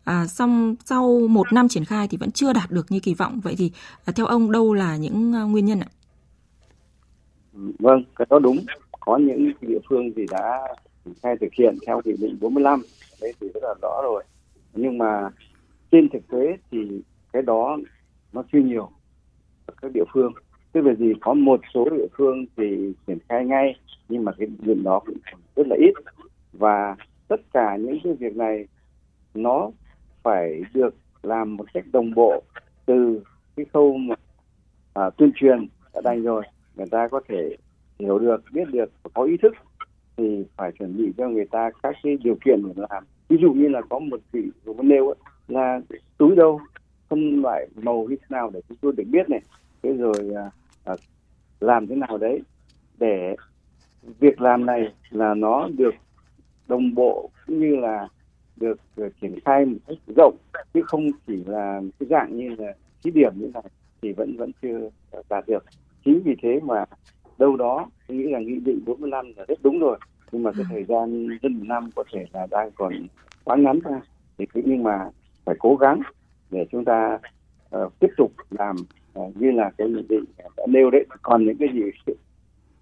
Ờ, 0.03 0.13
à, 0.21 0.27
xong 0.27 0.75
sau 0.85 1.19
một 1.29 1.53
năm 1.53 1.67
triển 1.67 1.85
khai 1.85 2.07
thì 2.07 2.17
vẫn 2.17 2.31
chưa 2.31 2.53
đạt 2.53 2.71
được 2.71 2.91
như 2.91 2.99
kỳ 2.99 3.13
vọng. 3.13 3.39
Vậy 3.43 3.55
thì 3.57 3.71
à, 4.05 4.13
theo 4.15 4.25
ông 4.25 4.51
đâu 4.51 4.73
là 4.73 4.97
những 4.97 5.35
à, 5.35 5.41
nguyên 5.41 5.65
nhân 5.65 5.79
ạ? 5.79 5.89
Vâng, 7.79 8.03
cái 8.15 8.27
đó 8.29 8.39
đúng. 8.39 8.57
Có 8.99 9.17
những 9.17 9.51
địa 9.61 9.79
phương 9.89 10.11
thì 10.15 10.25
đã 10.31 10.59
triển 11.05 11.13
khai 11.23 11.35
thực 11.41 11.53
hiện 11.57 11.77
theo 11.87 12.01
nghị 12.05 12.13
định 12.19 12.37
45. 12.41 12.81
Đấy 13.21 13.33
thì 13.41 13.47
rất 13.53 13.63
là 13.63 13.73
rõ 13.81 14.01
rồi. 14.03 14.23
Nhưng 14.73 14.97
mà 14.97 15.29
trên 15.91 16.09
thực 16.13 16.27
tế 16.31 16.57
thì 16.71 16.79
cái 17.33 17.41
đó 17.41 17.77
nó 18.33 18.43
chưa 18.51 18.59
nhiều. 18.59 18.89
Ở 19.65 19.73
các 19.81 19.91
địa 19.93 20.03
phương. 20.13 20.33
Tức 20.71 20.81
là 20.81 20.93
gì? 20.93 21.13
Có 21.21 21.33
một 21.33 21.61
số 21.73 21.89
địa 21.89 22.07
phương 22.17 22.45
thì 22.57 22.93
triển 23.07 23.17
khai 23.29 23.45
ngay 23.45 23.75
nhưng 24.09 24.25
mà 24.25 24.31
cái 24.37 24.47
việc 24.59 24.83
đó 24.83 24.99
cũng 25.05 25.17
rất 25.55 25.67
là 25.67 25.75
ít. 25.79 25.93
Và 26.53 26.95
tất 27.27 27.41
cả 27.53 27.77
những 27.77 27.97
cái 28.03 28.13
việc 28.13 28.35
này 28.35 28.67
nó 29.33 29.71
phải 30.23 30.61
được 30.73 30.95
làm 31.23 31.57
một 31.57 31.65
cách 31.73 31.85
đồng 31.91 32.13
bộ 32.15 32.43
từ 32.85 33.23
cái 33.55 33.65
khâu 33.73 33.97
mà 33.97 34.15
à, 34.93 35.09
tuyên 35.09 35.31
truyền 35.35 35.67
đã 35.93 36.01
đành 36.03 36.23
rồi. 36.23 36.43
Người 36.75 36.87
ta 36.91 37.07
có 37.07 37.21
thể 37.27 37.55
hiểu 37.99 38.19
được 38.19 38.43
biết 38.53 38.67
được 38.71 38.91
có 39.13 39.23
ý 39.23 39.37
thức 39.37 39.53
thì 40.17 40.45
phải 40.57 40.71
chuẩn 40.71 40.97
bị 40.97 41.13
cho 41.17 41.29
người 41.29 41.45
ta 41.45 41.69
các 41.83 41.95
cái 42.03 42.17
điều 42.23 42.35
kiện 42.45 42.63
để 42.65 42.83
làm. 42.89 43.03
Ví 43.29 43.37
dụ 43.41 43.53
như 43.53 43.67
là 43.67 43.81
có 43.89 43.99
một 43.99 44.19
vị 44.31 44.43
vừa 44.63 44.73
nêu 44.83 45.07
ấy, 45.07 45.15
là 45.47 45.81
túi 46.17 46.35
đâu? 46.35 46.61
Phân 47.09 47.41
loại 47.41 47.67
màu 47.75 48.06
như 48.09 48.15
thế 48.15 48.25
nào 48.29 48.50
để 48.53 48.61
chúng 48.69 48.77
tôi 48.81 48.94
được 48.97 49.03
biết 49.11 49.29
này. 49.29 49.41
Thế 49.83 49.94
rồi 49.94 50.31
à, 50.35 50.51
à, 50.83 50.95
làm 51.59 51.88
thế 51.88 51.95
nào 51.95 52.17
đấy 52.17 52.41
để 53.00 53.35
việc 54.19 54.41
làm 54.41 54.65
này 54.65 54.94
là 55.09 55.33
nó 55.33 55.69
được 55.77 55.94
đồng 56.67 56.95
bộ 56.95 57.29
cũng 57.47 57.59
như 57.59 57.75
là 57.75 58.07
được 58.56 58.79
à, 58.97 59.06
triển 59.21 59.39
khai 59.45 59.65
một 59.65 59.77
cách 59.88 59.97
rộng 60.15 60.38
chứ 60.73 60.81
không 60.85 61.09
chỉ 61.27 61.44
là 61.45 61.81
cái 62.00 62.07
dạng 62.09 62.38
như 62.38 62.56
là 62.57 62.73
thí 63.03 63.11
điểm 63.11 63.33
như 63.35 63.51
này 63.53 63.63
thì 64.01 64.13
vẫn 64.13 64.38
vẫn 64.38 64.51
chưa 64.61 64.89
à, 65.11 65.19
đạt 65.29 65.47
được. 65.47 65.65
Chính 66.06 66.21
vì 66.23 66.35
thế 66.41 66.59
mà 66.63 66.85
đâu 67.38 67.56
đó 67.56 67.89
tôi 68.07 68.17
nghĩ 68.17 68.23
là 68.23 68.39
nghị 68.39 68.59
định 68.59 68.79
45 68.85 69.33
là 69.38 69.45
rất 69.47 69.59
đúng 69.63 69.79
rồi 69.79 70.00
nhưng 70.31 70.44
mà 70.44 70.51
cái 70.51 70.65
thời 70.69 70.83
gian 70.83 71.27
hơn 71.44 71.53
một 71.53 71.65
năm 71.67 71.89
có 71.95 72.03
thể 72.13 72.25
là 72.33 72.47
đang 72.51 72.71
còn 72.75 72.94
quá 73.44 73.56
ngắn 73.56 73.79
ra 73.79 74.01
thì 74.38 74.45
nhưng 74.53 74.83
mà 74.83 75.09
phải 75.45 75.56
cố 75.59 75.75
gắng 75.75 76.01
để 76.51 76.65
chúng 76.71 76.85
ta 76.85 77.19
uh, 77.75 77.99
tiếp 77.99 78.09
tục 78.17 78.31
làm 78.49 78.75
uh, 79.19 79.37
như 79.37 79.51
là 79.51 79.71
cái 79.77 79.87
nghị 79.87 80.03
định 80.09 80.23
đã 80.57 80.65
nêu 80.68 80.89
đấy 80.89 81.06
còn 81.21 81.45
những 81.45 81.57
cái 81.57 81.69
gì 81.73 81.81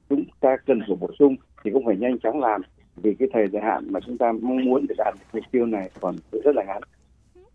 chúng 0.10 0.24
ta 0.40 0.58
cần 0.66 0.80
phải 0.88 0.98
bổ 1.00 1.10
sung 1.20 1.36
thì 1.64 1.72
cũng 1.74 1.86
phải 1.86 1.98
nhanh 1.98 2.20
chóng 2.20 2.40
làm 2.40 2.62
vì 2.96 3.16
cái 3.20 3.28
thời 3.34 3.48
gian 3.48 3.64
hạn 3.64 3.88
mà 3.92 4.00
chúng 4.06 4.18
ta 4.18 4.32
mong 4.42 4.66
muốn 4.66 4.86
để 4.90 4.96
đạt 4.98 5.14
được 5.14 5.26
mục 5.34 5.44
tiêu 5.52 5.66
này 5.66 5.90
còn 6.02 6.16
rất 6.32 6.56
là 6.56 6.64
ngắn. 6.64 6.82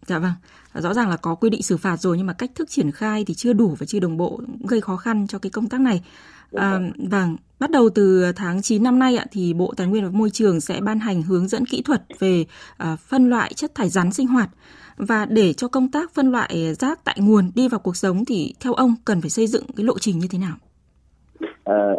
Dạ 0.06 0.18
vâng, 0.18 0.32
rõ 0.74 0.94
ràng 0.94 1.08
là 1.08 1.16
có 1.16 1.34
quy 1.34 1.50
định 1.50 1.62
xử 1.62 1.76
phạt 1.76 1.96
rồi 1.96 2.16
nhưng 2.18 2.26
mà 2.26 2.32
cách 2.32 2.50
thức 2.54 2.70
triển 2.70 2.90
khai 2.90 3.24
thì 3.26 3.34
chưa 3.34 3.52
đủ 3.52 3.76
và 3.78 3.86
chưa 3.86 4.00
đồng 4.00 4.16
bộ 4.16 4.40
gây 4.68 4.80
khó 4.80 4.96
khăn 4.96 5.26
cho 5.26 5.38
cái 5.38 5.50
công 5.50 5.68
tác 5.68 5.80
này. 5.80 6.02
À, 6.54 6.80
vâng, 7.10 7.36
bắt 7.60 7.70
đầu 7.70 7.90
từ 7.94 8.32
tháng 8.36 8.62
9 8.62 8.82
năm 8.82 8.98
nay 8.98 9.16
ạ 9.16 9.24
thì 9.30 9.54
Bộ 9.54 9.74
Tài 9.76 9.86
nguyên 9.86 10.04
và 10.04 10.10
Môi 10.10 10.30
trường 10.30 10.60
sẽ 10.60 10.80
ban 10.80 10.98
hành 10.98 11.22
hướng 11.22 11.48
dẫn 11.48 11.64
kỹ 11.66 11.82
thuật 11.82 12.02
về 12.18 12.44
à, 12.76 12.96
phân 12.96 13.30
loại 13.30 13.52
chất 13.54 13.74
thải 13.74 13.88
rắn 13.88 14.12
sinh 14.12 14.26
hoạt. 14.26 14.48
Và 14.96 15.26
để 15.26 15.52
cho 15.52 15.68
công 15.68 15.90
tác 15.90 16.14
phân 16.14 16.32
loại 16.32 16.74
rác 16.74 17.04
tại 17.04 17.16
nguồn 17.20 17.50
đi 17.54 17.68
vào 17.68 17.80
cuộc 17.80 17.96
sống 17.96 18.24
thì 18.24 18.54
theo 18.60 18.72
ông 18.72 18.94
cần 19.04 19.20
phải 19.20 19.30
xây 19.30 19.46
dựng 19.46 19.64
cái 19.76 19.86
lộ 19.86 19.98
trình 19.98 20.18
như 20.18 20.28
thế 20.30 20.38
nào? 20.38 20.56
À, 21.64 21.92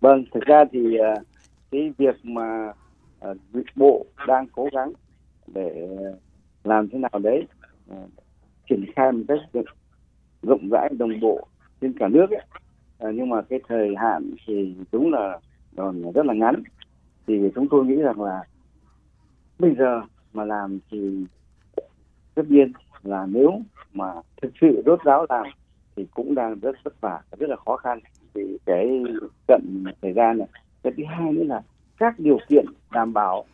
vâng, 0.00 0.24
thực 0.34 0.44
ra 0.46 0.64
thì 0.72 0.96
à, 0.98 1.14
cái 1.70 1.92
việc 1.98 2.24
mà 2.24 2.72
à, 3.20 3.28
bộ 3.76 4.06
đang 4.26 4.46
cố 4.52 4.68
gắng 4.72 4.92
để 5.46 5.88
làm 6.64 6.88
thế 6.88 6.98
nào 6.98 7.20
đấy 7.22 7.46
à, 7.90 7.96
triển 8.68 8.84
khai 8.96 9.12
một 9.12 9.22
cách 9.28 9.64
rộng 10.42 10.68
rãi 10.70 10.88
đồng 10.98 11.20
bộ 11.20 11.46
trên 11.80 11.92
cả 11.98 12.08
nước 12.08 12.26
ấy. 12.30 12.46
Ờ, 12.98 13.12
nhưng 13.12 13.28
mà 13.28 13.42
cái 13.42 13.60
thời 13.68 13.94
hạn 13.96 14.30
thì 14.46 14.74
đúng 14.92 15.12
là 15.12 15.38
còn 15.76 16.12
rất 16.12 16.26
là 16.26 16.34
ngắn. 16.34 16.62
Thì 17.26 17.50
chúng 17.54 17.68
tôi 17.68 17.84
nghĩ 17.84 17.96
rằng 17.96 18.20
là 18.20 18.44
bây 19.58 19.74
giờ 19.74 20.00
mà 20.32 20.44
làm 20.44 20.78
thì 20.90 21.24
tất 22.34 22.42
nhiên 22.48 22.72
là 23.02 23.26
nếu 23.26 23.60
mà 23.92 24.12
thực 24.42 24.52
sự 24.60 24.82
rốt 24.86 25.00
ráo 25.04 25.26
làm 25.28 25.46
thì 25.96 26.06
cũng 26.14 26.34
đang 26.34 26.58
rất 26.60 26.76
vất 26.84 27.00
vả 27.00 27.20
rất 27.38 27.50
là 27.50 27.56
khó 27.56 27.76
khăn 27.76 28.00
vì 28.34 28.58
cái 28.66 29.02
cận 29.48 29.84
thời 30.02 30.12
gian 30.12 30.38
này. 30.38 30.48
Cái 30.82 30.92
thứ 30.96 31.02
hai 31.08 31.32
nữa 31.32 31.44
là 31.44 31.62
các 31.98 32.14
điều 32.18 32.38
kiện 32.48 32.64
đảm 32.92 33.12
bảo 33.12 33.44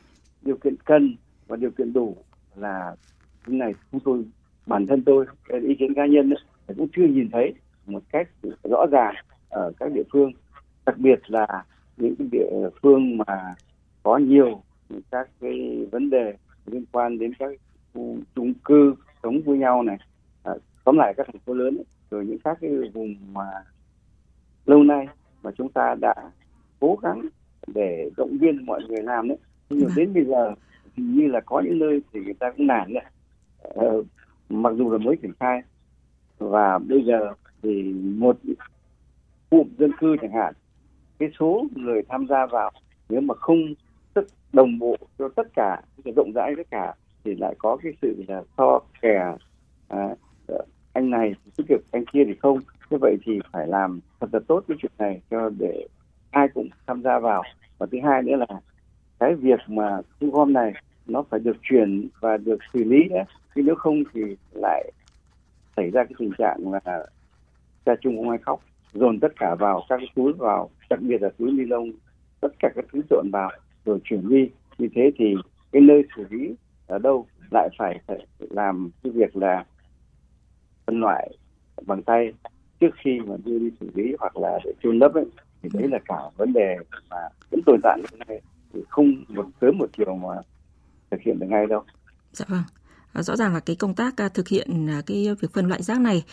điều 0.43 0.57
kiện 0.57 0.75
cần 0.85 1.17
và 1.47 1.57
điều 1.57 1.71
kiện 1.71 1.93
đủ 1.93 2.17
là 2.57 2.97
cái 3.47 3.57
này 3.57 3.75
chúng 3.93 4.01
tôi 4.01 4.25
bản 4.67 4.87
thân 4.87 5.03
tôi 5.05 5.27
ý 5.63 5.75
kiến 5.75 5.95
cá 5.95 6.07
nhân 6.07 6.31
ấy, 6.31 6.75
cũng 6.77 6.89
chưa 6.97 7.07
nhìn 7.07 7.31
thấy 7.33 7.55
một 7.87 8.03
cách 8.13 8.29
rõ 8.71 8.87
ràng 8.91 9.15
ở 9.53 9.73
các 9.81 9.93
địa 9.93 10.03
phương 10.13 10.33
đặc 10.87 10.99
biệt 10.99 11.21
là 11.27 11.65
những 11.97 12.15
cái 12.19 12.29
địa 12.33 12.69
phương 12.83 13.19
mà 13.19 13.55
có 14.03 14.17
nhiều 14.17 14.63
các 15.11 15.29
cái 15.41 15.87
vấn 15.93 16.11
đề 16.11 16.35
liên 16.67 16.85
quan 16.93 17.19
đến 17.19 17.33
các 17.39 17.51
khu 17.95 18.17
chung 18.35 18.55
cư 18.65 18.95
sống 19.23 19.41
với 19.45 19.59
nhau 19.59 19.83
này 19.83 19.97
à, 20.43 20.53
tóm 20.85 20.99
lại 20.99 21.15
các 21.17 21.27
thành 21.27 21.41
phố 21.47 21.55
lớn 21.55 21.77
ấy, 21.77 21.85
rồi 22.11 22.27
những 22.27 22.39
các 22.39 22.59
cái 22.61 22.71
vùng 22.95 23.15
mà 23.33 23.45
lâu 24.67 24.83
nay 24.83 25.07
mà 25.43 25.51
chúng 25.59 25.73
ta 25.73 25.95
đã 26.01 26.15
cố 26.81 26.99
gắng 27.03 27.21
để 27.75 28.11
động 28.17 28.39
viên 28.41 28.67
mọi 28.67 28.81
người 28.89 29.03
làm 29.03 29.29
đấy. 29.29 29.39
Nhưng 29.71 29.85
mà 29.85 29.95
đến 29.97 30.15
bây 30.15 30.25
giờ 30.25 30.55
thì 30.97 31.03
như 31.03 31.27
là 31.27 31.41
có 31.41 31.61
những 31.61 31.79
nơi 31.79 32.03
thì 32.13 32.21
người 32.25 32.35
ta 32.35 32.51
cũng 32.57 32.67
nản 32.67 32.95
đấy. 32.95 33.05
Ờ, 33.59 34.03
mặc 34.49 34.75
dù 34.77 34.91
là 34.91 34.99
mới 34.99 35.17
triển 35.17 35.33
khai 35.41 35.63
và 36.39 36.79
bây 36.79 37.05
giờ 37.05 37.35
thì 37.63 37.83
một 38.17 38.39
cụm 39.53 39.69
dân 39.79 39.93
cư 40.01 40.17
chẳng 40.23 40.33
hạn 40.33 40.55
cái 41.19 41.29
số 41.41 41.65
người 41.77 42.03
tham 42.09 42.27
gia 42.29 42.47
vào 42.47 42.71
nếu 43.09 43.21
mà 43.21 43.35
không 43.35 43.59
tất 44.15 44.23
đồng 44.53 44.79
bộ 44.79 44.97
cho 45.19 45.29
tất 45.37 45.47
cả 45.55 45.83
rộng 46.17 46.33
rãi 46.35 46.55
tất 46.57 46.67
cả 46.71 46.95
thì 47.25 47.35
lại 47.35 47.55
có 47.59 47.77
cái 47.83 47.93
sự 48.03 48.25
là 48.29 48.43
so 48.57 48.81
kè 49.03 49.35
à, 49.89 50.15
ờ, 50.47 50.65
anh 50.93 51.11
này 51.11 51.35
sức 51.57 51.67
nghiệp 51.69 51.81
anh 51.91 52.05
kia 52.13 52.25
thì 52.27 52.35
không. 52.35 52.59
Như 52.91 52.99
vậy 53.01 53.17
thì 53.25 53.41
phải 53.53 53.67
làm 53.67 54.01
thật 54.21 54.27
là 54.33 54.41
tốt 54.49 54.65
cái 54.69 54.77
chuyện 54.83 54.93
này 54.99 55.21
cho 55.31 55.51
để 55.59 55.87
ai 56.31 56.49
cũng 56.55 56.69
tham 56.87 57.03
gia 57.03 57.19
vào. 57.19 57.43
Và 57.79 57.87
thứ 57.93 57.99
hai 58.05 58.23
nữa 58.23 58.37
là 58.37 58.47
cái 59.19 59.35
việc 59.35 59.61
mà 59.67 60.01
thu 60.21 60.31
gom 60.31 60.53
này 60.53 60.73
nó 61.07 61.23
phải 61.31 61.41
được 61.41 61.57
chuyển 61.63 62.09
và 62.21 62.37
được 62.37 62.59
xử 62.73 62.85
lý 62.85 63.09
đấy 63.11 63.25
chứ 63.55 63.63
nếu 63.65 63.75
không 63.75 64.03
thì 64.15 64.21
lại 64.53 64.93
xảy 65.77 65.91
ra 65.91 66.05
cái 66.05 66.15
tình 66.19 66.33
trạng 66.39 66.73
là 66.73 67.07
cha 67.85 67.93
chung 68.01 68.17
không 68.17 68.31
ai 68.31 68.39
khóc 68.39 68.61
dồn 68.95 69.21
tất 69.21 69.33
cả 69.37 69.55
vào 69.55 69.85
các 69.89 69.97
cái 69.97 70.09
túi 70.15 70.33
vào 70.33 70.71
đặc 70.91 71.01
biệt 71.03 71.23
là 71.23 71.29
túi 71.39 71.53
ni 71.53 71.65
lông 71.65 71.91
tất 72.41 72.49
cả 72.59 72.69
các 72.75 72.85
thứ 72.93 73.01
trộn 73.11 73.31
vào 73.33 73.51
rồi 73.85 73.99
chuyển 74.05 74.29
đi 74.29 74.51
như 74.79 74.89
thế 74.95 75.11
thì 75.19 75.35
cái 75.73 75.83
nơi 75.83 76.03
xử 76.17 76.25
lý 76.31 76.55
ở 76.87 76.99
đâu 76.99 77.27
lại 77.51 77.69
phải, 77.79 78.01
phải 78.07 78.27
làm 78.39 78.91
cái 79.03 79.13
việc 79.13 79.37
là 79.37 79.65
phân 80.87 81.01
loại 81.01 81.37
bằng 81.87 82.03
tay 82.03 82.33
trước 82.81 82.91
khi 83.05 83.21
mà 83.27 83.37
đưa 83.45 83.59
đi 83.59 83.71
xử 83.81 83.91
lý 83.95 84.15
hoặc 84.19 84.37
là 84.37 84.59
để 84.65 84.73
chôn 84.83 84.99
lấp 84.99 85.15
ấy 85.15 85.27
thì 85.63 85.69
đấy 85.73 85.89
là 85.89 85.99
cả 86.05 86.17
vấn 86.37 86.53
đề 86.53 86.77
mà 87.11 87.17
vẫn 87.51 87.61
tồn 87.67 87.81
tại 87.83 87.99
hiện 87.99 88.21
nay, 88.29 88.41
thì 88.73 88.81
không 88.89 89.25
một 89.29 89.47
sớm 89.61 89.79
một 89.79 89.91
chiều 89.97 90.17
mà 90.17 90.35
thực 91.11 91.21
hiện 91.21 91.39
được 91.39 91.47
ngay 91.47 91.67
đâu. 91.67 91.85
Dạ 92.33 92.45
vâng. 92.49 92.63
À, 93.13 93.23
rõ 93.23 93.37
ràng 93.37 93.55
là 93.55 93.61
cái 93.61 93.77
công 93.77 93.95
tác 93.95 94.17
à, 94.17 94.29
thực 94.29 94.49
hiện 94.49 94.91
à, 94.91 95.03
cái 95.07 95.29
việc 95.41 95.53
phân 95.53 95.69
loại 95.69 95.83
rác 95.83 96.01
này 96.01 96.25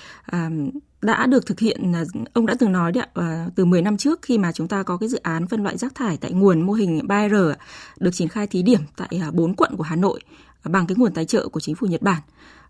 đã 1.01 1.25
được 1.25 1.45
thực 1.45 1.59
hiện 1.59 1.93
ông 2.33 2.45
đã 2.45 2.55
từng 2.59 2.71
nói 2.71 2.91
đấy 2.91 3.03
ạ 3.13 3.47
từ 3.55 3.65
10 3.65 3.81
năm 3.81 3.97
trước 3.97 4.21
khi 4.21 4.37
mà 4.37 4.51
chúng 4.51 4.67
ta 4.67 4.83
có 4.83 4.97
cái 4.97 5.09
dự 5.09 5.19
án 5.23 5.47
phân 5.47 5.63
loại 5.63 5.77
rác 5.77 5.95
thải 5.95 6.17
tại 6.17 6.31
nguồn 6.31 6.61
mô 6.61 6.73
hình 6.73 6.99
3R 7.07 7.53
được 7.99 8.11
triển 8.11 8.27
khai 8.27 8.47
thí 8.47 8.63
điểm 8.63 8.81
tại 8.97 9.09
bốn 9.33 9.55
quận 9.55 9.75
của 9.77 9.83
Hà 9.83 9.95
Nội 9.95 10.19
bằng 10.63 10.87
cái 10.87 10.95
nguồn 10.99 11.13
tài 11.13 11.25
trợ 11.25 11.47
của 11.47 11.59
chính 11.59 11.75
phủ 11.75 11.87
Nhật 11.87 12.01
Bản 12.01 12.21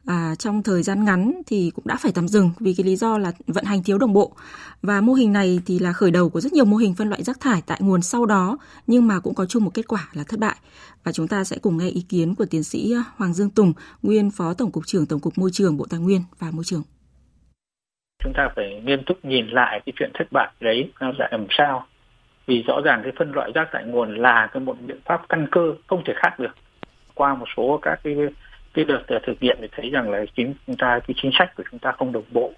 à, 0.06 0.36
trong 0.36 0.64
thời 0.64 0.84
gian 0.84 1.06
ngắn 1.06 1.42
thì 1.48 1.72
cũng 1.76 1.88
đã 1.88 1.98
phải 2.00 2.12
tạm 2.16 2.28
dừng 2.28 2.52
vì 2.60 2.74
cái 2.78 2.86
lý 2.86 2.96
do 2.96 3.18
là 3.18 3.32
vận 3.48 3.66
hành 3.66 3.84
thiếu 3.84 3.98
đồng 3.98 4.14
bộ. 4.14 4.36
Và 4.82 5.02
mô 5.02 5.14
hình 5.14 5.34
này 5.34 5.60
thì 5.66 5.80
là 5.80 5.94
khởi 5.94 6.12
đầu 6.12 6.30
của 6.30 6.42
rất 6.42 6.54
nhiều 6.54 6.66
mô 6.66 6.78
hình 6.78 6.96
phân 6.96 7.10
loại 7.10 7.24
rác 7.24 7.40
thải 7.40 7.62
tại 7.68 7.80
nguồn 7.82 8.02
sau 8.02 8.26
đó 8.26 8.58
nhưng 8.88 9.08
mà 9.08 9.20
cũng 9.20 9.36
có 9.36 9.46
chung 9.46 9.64
một 9.64 9.72
kết 9.74 9.88
quả 9.88 10.10
là 10.14 10.24
thất 10.28 10.40
bại. 10.40 10.56
Và 11.04 11.12
chúng 11.12 11.28
ta 11.28 11.44
sẽ 11.44 11.58
cùng 11.62 11.78
nghe 11.78 11.90
ý 11.90 12.06
kiến 12.10 12.36
của 12.36 12.46
tiến 12.46 12.64
sĩ 12.64 12.94
à, 12.94 13.04
Hoàng 13.18 13.34
Dương 13.34 13.50
Tùng 13.50 13.74
nguyên 14.02 14.32
phó 14.32 14.54
tổng 14.54 14.72
cục 14.72 14.88
trưởng 14.88 15.06
tổng 15.06 15.20
cục 15.20 15.38
môi 15.38 15.50
trường 15.54 15.78
Bộ 15.78 15.86
Tài 15.90 16.00
nguyên 16.00 16.22
và 16.40 16.52
Môi 16.52 16.64
trường. 16.64 16.84
Chúng 18.24 18.34
ta 18.36 18.50
phải 18.56 18.82
nghiêm 18.86 19.00
túc 19.06 19.26
nhìn 19.26 19.48
lại 19.48 19.82
cái 19.86 19.94
chuyện 19.96 20.12
thất 20.14 20.28
bại 20.32 20.50
đấy 20.60 20.92
nó 21.00 21.12
là 21.18 21.28
làm 21.32 21.46
sao? 21.50 21.86
Vì 22.48 22.64
rõ 22.68 22.82
ràng 22.86 23.02
cái 23.04 23.12
phân 23.20 23.32
loại 23.32 23.52
rác 23.56 23.68
tại 23.74 23.84
nguồn 23.86 24.16
là 24.16 24.50
cái 24.54 24.64
một 24.64 24.78
biện 24.88 25.00
pháp 25.06 25.22
căn 25.30 25.48
cơ 25.52 25.62
không 25.88 26.04
thể 26.06 26.14
khác 26.16 26.40
được. 26.40 26.56
Qua 27.14 27.36
một 27.36 27.46
số 27.58 27.80
các 27.82 28.00
cái 28.04 28.16
cái 28.74 28.86
đợt 28.86 29.04
ờ, 29.08 29.20
thực 29.24 29.40
hiện 29.40 29.58
thì 29.62 29.68
thấy 29.72 29.90
rằng 29.90 30.10
là 30.10 30.26
chính 30.36 30.54
chúng 30.68 30.76
ta 30.76 31.00
cái 31.08 31.16
chính 31.22 31.32
sách 31.34 31.56
của 31.56 31.64
chúng 31.72 31.80
ta 31.80 31.92
không 31.92 32.12
đồng 32.12 32.24
bộ. 32.32 32.52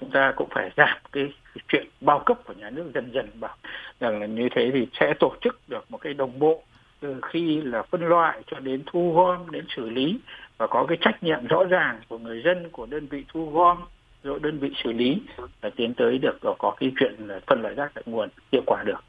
Chúng 0.00 0.10
ta 0.10 0.32
cũng 0.36 0.48
phải 0.50 0.70
giảm 0.76 0.98
cái, 1.12 1.24
cái 1.54 1.64
chuyện 1.68 1.86
bao 2.00 2.18
cấp 2.18 2.38
của 2.44 2.52
nhà 2.52 2.70
nước 2.70 2.90
dần 2.94 3.10
dần 3.12 3.26
bảo 3.40 3.56
rằng 4.00 4.20
là 4.20 4.26
như 4.26 4.48
thế 4.54 4.70
thì 4.74 4.86
sẽ 5.00 5.14
tổ 5.20 5.34
chức 5.40 5.60
được 5.68 5.90
một 5.90 5.98
cái 5.98 6.14
đồng 6.14 6.38
bộ 6.38 6.62
từ 7.00 7.20
khi 7.22 7.60
là 7.60 7.82
phân 7.82 8.08
loại 8.08 8.42
cho 8.46 8.60
đến 8.60 8.82
thu 8.86 9.12
gom 9.12 9.50
đến 9.50 9.64
xử 9.76 9.90
lý. 9.90 10.20
Và 10.58 10.66
có 10.66 10.86
cái 10.88 10.98
trách 11.00 11.22
nhiệm 11.22 11.46
rõ 11.46 11.64
ràng 11.64 12.00
của 12.08 12.18
người 12.18 12.42
dân 12.44 12.68
của 12.72 12.86
đơn 12.86 13.06
vị 13.06 13.24
thu 13.28 13.50
gom 13.50 13.78
rồi 14.22 14.38
đơn 14.42 14.58
vị 14.58 14.70
xử 14.84 14.92
lý 14.92 15.22
là 15.62 15.70
tiến 15.76 15.94
tới 15.94 16.18
được 16.18 16.38
ờ, 16.40 16.54
có 16.58 16.74
cái 16.80 16.92
chuyện 17.00 17.28
phân 17.46 17.62
loại 17.62 17.74
rác 17.74 17.90
tại 17.94 18.04
nguồn 18.06 18.28
hiệu 18.52 18.62
quả 18.66 18.82
được. 18.82 19.04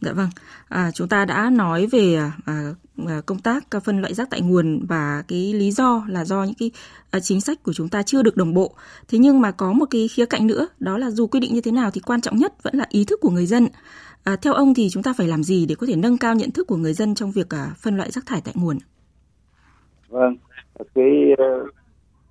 Dạ 0.00 0.12
vâng, 0.12 0.28
à, 0.68 0.90
chúng 0.90 1.08
ta 1.08 1.24
đã 1.24 1.50
nói 1.50 1.86
về 1.86 2.16
à, 2.16 2.32
à 2.46 3.20
công 3.26 3.38
tác 3.38 3.70
à, 3.70 3.80
phân 3.80 4.00
loại 4.00 4.14
rác 4.14 4.30
tại 4.30 4.40
nguồn 4.40 4.86
và 4.86 5.24
cái 5.28 5.52
lý 5.52 5.70
do 5.70 6.04
là 6.08 6.24
do 6.24 6.44
những 6.44 6.54
cái 6.58 6.70
à, 7.10 7.20
chính 7.20 7.40
sách 7.40 7.62
của 7.62 7.72
chúng 7.72 7.88
ta 7.88 8.02
chưa 8.02 8.22
được 8.22 8.36
đồng 8.36 8.54
bộ. 8.54 8.74
Thế 9.08 9.18
nhưng 9.18 9.40
mà 9.40 9.50
có 9.50 9.72
một 9.72 9.84
cái 9.90 10.08
khía 10.08 10.26
cạnh 10.26 10.46
nữa, 10.46 10.68
đó 10.78 10.98
là 10.98 11.10
dù 11.10 11.26
quy 11.26 11.40
định 11.40 11.54
như 11.54 11.60
thế 11.60 11.72
nào 11.72 11.90
thì 11.90 12.00
quan 12.00 12.20
trọng 12.20 12.36
nhất 12.36 12.62
vẫn 12.62 12.74
là 12.74 12.86
ý 12.88 13.04
thức 13.04 13.20
của 13.20 13.30
người 13.30 13.46
dân. 13.46 13.68
À, 14.24 14.36
theo 14.36 14.52
ông 14.52 14.74
thì 14.74 14.90
chúng 14.90 15.02
ta 15.02 15.12
phải 15.12 15.28
làm 15.28 15.42
gì 15.42 15.66
để 15.66 15.74
có 15.74 15.86
thể 15.86 15.96
nâng 15.96 16.18
cao 16.18 16.34
nhận 16.34 16.50
thức 16.50 16.66
của 16.66 16.76
người 16.76 16.92
dân 16.92 17.14
trong 17.14 17.32
việc 17.32 17.50
à, 17.50 17.74
phân 17.76 17.96
loại 17.96 18.10
rác 18.10 18.26
thải 18.26 18.40
tại 18.44 18.54
nguồn? 18.56 18.78
Vâng, 20.08 20.36
cái 20.94 21.32
uh, 21.32 21.74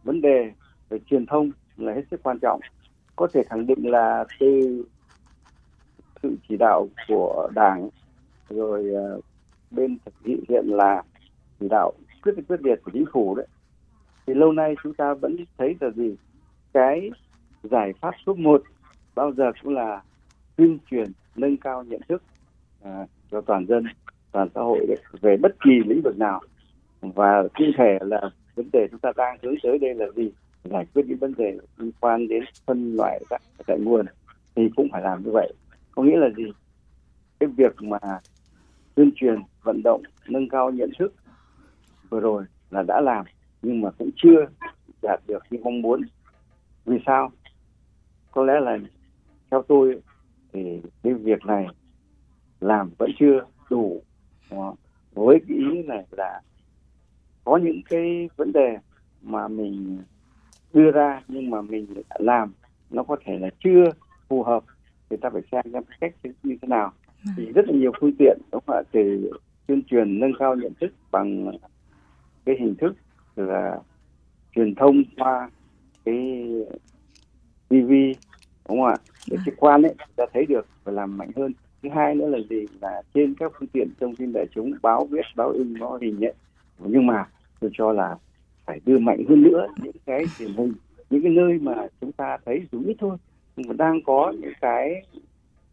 vấn 0.03 0.21
đề 0.21 0.51
về 0.89 0.97
truyền 1.09 1.25
thông 1.25 1.51
là 1.77 1.93
hết 1.93 2.01
sức 2.11 2.19
quan 2.23 2.39
trọng. 2.39 2.59
Có 3.15 3.27
thể 3.33 3.43
khẳng 3.49 3.67
định 3.67 3.91
là 3.91 4.25
từ 4.39 4.83
sự 6.23 6.35
chỉ 6.49 6.57
đạo 6.57 6.87
của 7.07 7.49
đảng 7.55 7.89
rồi 8.49 8.93
ờ, 8.93 9.19
bên 9.71 9.97
thực 10.05 10.13
hiện 10.49 10.65
là 10.67 11.03
chỉ 11.59 11.67
đạo 11.69 11.91
quyết 12.23 12.33
định 12.35 12.45
quyết 12.45 12.61
liệt 12.61 12.79
của 12.83 12.91
chính 12.93 13.05
phủ 13.13 13.35
đấy. 13.35 13.47
Thì 14.27 14.33
lâu 14.33 14.51
nay 14.51 14.75
chúng 14.83 14.93
ta 14.93 15.13
vẫn 15.13 15.35
thấy 15.57 15.75
là 15.79 15.89
gì? 15.89 16.15
Cái 16.73 17.11
giải 17.63 17.93
pháp 18.01 18.11
số 18.25 18.33
một 18.33 18.63
bao 19.15 19.31
giờ 19.33 19.51
cũng 19.63 19.73
là 19.73 20.01
tuyên 20.55 20.77
truyền 20.91 21.11
nâng 21.35 21.57
cao 21.57 21.83
nhận 21.83 22.01
thức 22.09 22.23
à, 22.83 23.05
cho 23.31 23.41
toàn 23.41 23.65
dân 23.65 23.83
toàn 24.31 24.47
xã 24.55 24.61
hội 24.61 24.85
đấy, 24.87 24.97
về 25.21 25.37
bất 25.37 25.51
kỳ 25.63 25.71
lĩnh 25.85 26.01
vực 26.03 26.17
nào. 26.17 26.41
Và 27.01 27.43
cụ 27.57 27.65
thể 27.77 27.97
là 28.01 28.21
vấn 28.55 28.69
đề 28.73 28.87
chúng 28.91 28.99
ta 28.99 29.11
đang 29.17 29.37
hướng 29.43 29.55
tới 29.63 29.77
đây 29.79 29.95
là 29.95 30.05
gì? 30.15 30.31
Giải 30.63 30.85
quyết 30.93 31.03
những 31.07 31.17
vấn 31.17 31.33
đề 31.37 31.57
liên 31.77 31.91
quan 31.99 32.27
đến 32.27 32.43
phân 32.65 32.95
loại 32.95 33.19
rác 33.29 33.41
tại 33.67 33.79
nguồn. 33.79 34.05
Thì 34.55 34.69
cũng 34.75 34.87
phải 34.91 35.01
làm 35.01 35.23
như 35.23 35.31
vậy 35.31 35.53
có 35.99 36.05
nghĩa 36.05 36.17
là 36.17 36.29
gì? 36.37 36.43
Cái 37.39 37.49
việc 37.57 37.75
mà 37.81 37.99
tuyên 38.95 39.11
truyền, 39.15 39.39
vận 39.63 39.83
động, 39.83 40.01
nâng 40.27 40.49
cao 40.49 40.71
nhận 40.71 40.89
thức 40.99 41.13
vừa 42.09 42.19
rồi 42.19 42.45
là 42.69 42.83
đã 42.83 43.01
làm, 43.01 43.25
nhưng 43.61 43.81
mà 43.81 43.91
cũng 43.91 44.09
chưa 44.15 44.45
đạt 45.01 45.19
được 45.27 45.43
như 45.49 45.59
mong 45.63 45.81
muốn. 45.81 46.01
Vì 46.85 46.97
sao? 47.05 47.31
Có 48.31 48.43
lẽ 48.43 48.59
là 48.59 48.77
theo 49.51 49.63
tôi 49.67 50.01
thì 50.53 50.81
cái 51.03 51.13
việc 51.13 51.45
này 51.45 51.67
làm 52.59 52.91
vẫn 52.97 53.11
chưa 53.19 53.45
đủ. 53.69 54.03
Với 55.13 55.39
cái 55.47 55.57
ý 55.57 55.83
này 55.83 56.05
là 56.11 56.41
có 57.43 57.57
những 57.57 57.81
cái 57.89 58.29
vấn 58.35 58.51
đề 58.51 58.77
mà 59.21 59.47
mình 59.47 60.03
đưa 60.73 60.91
ra 60.91 61.21
nhưng 61.27 61.49
mà 61.49 61.61
mình 61.61 61.87
làm, 62.19 62.53
nó 62.89 63.03
có 63.03 63.17
thể 63.25 63.39
là 63.39 63.49
chưa 63.63 63.89
phù 64.27 64.43
hợp 64.43 64.63
thì 65.09 65.17
ta 65.17 65.29
phải 65.29 65.41
xem 65.51 65.61
xem 65.73 65.83
cách 65.99 66.13
như 66.43 66.55
thế 66.61 66.67
nào. 66.67 66.91
Vâng. 67.23 67.33
thì 67.37 67.51
rất 67.51 67.65
là 67.67 67.73
nhiều 67.73 67.91
phương 67.99 68.15
tiện 68.19 68.37
đúng 68.51 68.61
không 68.65 68.75
ạ? 68.75 68.81
Từ 68.91 69.31
tuyên 69.67 69.83
truyền 69.83 70.19
nâng 70.19 70.31
cao 70.39 70.55
nhận 70.55 70.73
thức 70.81 70.93
bằng 71.11 71.51
cái 72.45 72.55
hình 72.59 72.75
thức 72.75 72.95
là 73.35 73.79
truyền 74.55 74.75
thông 74.75 75.03
qua 75.17 75.49
cái 76.05 76.45
TV 77.69 77.91
đúng 78.69 78.77
không 78.79 78.85
ạ? 78.85 78.97
Để 79.29 79.37
vâng. 79.37 79.45
trực 79.45 79.53
quan 79.57 79.81
ấy 79.81 79.95
ta 80.15 80.25
thấy 80.33 80.45
được 80.45 80.67
và 80.83 80.91
làm 80.91 81.17
mạnh 81.17 81.31
hơn. 81.35 81.53
Thứ 81.83 81.89
hai 81.89 82.15
nữa 82.15 82.27
là 82.27 82.39
gì? 82.49 82.65
Là 82.81 83.01
trên 83.13 83.35
các 83.35 83.51
phương 83.59 83.69
tiện 83.69 83.89
thông 83.99 84.15
tin 84.15 84.33
đại 84.33 84.45
chúng 84.55 84.71
báo 84.81 85.05
viết 85.05 85.25
báo 85.35 85.49
in 85.49 85.79
báo 85.79 85.97
hình 86.01 86.25
ấy. 86.25 86.33
Nhưng 86.79 87.07
mà 87.07 87.27
tôi 87.59 87.71
cho 87.73 87.93
là 87.93 88.15
phải 88.65 88.79
đưa 88.85 88.97
mạnh 88.97 89.23
hơn 89.29 89.43
nữa 89.43 89.67
những 89.83 89.95
cái 90.05 90.25
truyền 90.37 90.53
hình 90.53 90.73
những 91.09 91.23
cái 91.23 91.31
nơi 91.31 91.59
mà 91.61 91.87
chúng 92.01 92.11
ta 92.11 92.37
thấy 92.45 92.61
dù 92.71 92.83
ít 92.85 92.95
thôi 92.99 93.17
đang 93.77 94.01
có 94.01 94.33
những 94.39 94.53
cái 94.61 95.05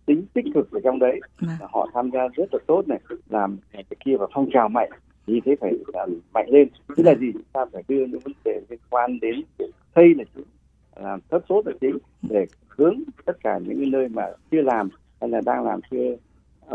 tính 0.07 0.27
tích 0.35 0.45
cực 0.55 0.71
ở 0.71 0.81
trong 0.85 0.99
đấy 0.99 1.21
vâng. 1.41 1.69
họ 1.71 1.89
tham 1.95 2.11
gia 2.11 2.29
rất 2.37 2.55
là 2.55 2.59
tốt 2.67 2.89
này 2.89 2.99
làm 3.29 3.59
cái 3.73 3.85
kia 4.05 4.17
và 4.17 4.27
phong 4.35 4.51
trào 4.53 4.69
mạnh 4.69 4.91
thì 5.27 5.41
thế 5.45 5.57
phải 5.61 5.73
làm 5.95 6.21
mạnh 6.35 6.47
lên 6.49 6.69
tức 6.97 7.03
là 7.03 7.15
gì 7.15 7.33
chúng 7.33 7.43
ta 7.53 7.65
phải 7.73 7.83
đưa 7.89 8.07
những 8.07 8.21
vấn 8.21 8.33
đề 8.45 8.61
liên 8.69 8.79
quan 8.91 9.21
đến 9.21 9.43
xây 9.95 10.15
là 10.15 10.25
chính 10.35 10.45
làm 10.97 11.21
rất 11.31 11.45
tốt 11.49 11.63
là 11.67 11.73
chính 11.81 11.99
để 12.23 12.47
hướng 12.69 13.03
tất 13.25 13.37
cả 13.45 13.59
những 13.59 13.91
nơi 13.91 14.09
mà 14.09 14.23
chưa 14.51 14.63
làm 14.63 14.89
hay 15.21 15.31
là 15.31 15.41
đang 15.41 15.65
làm 15.65 15.81
chưa 15.91 16.17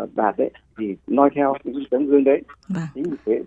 uh, 0.01 0.09
đạt 0.15 0.35
đấy 0.37 0.49
thì 0.77 0.95
noi 1.07 1.29
theo 1.35 1.53
những 1.63 1.83
tấm 1.91 2.05
gương 2.05 2.23
đấy 2.23 2.41
vâng. 2.67 2.83
chính 2.93 3.03
vì 3.03 3.17
thế 3.25 3.43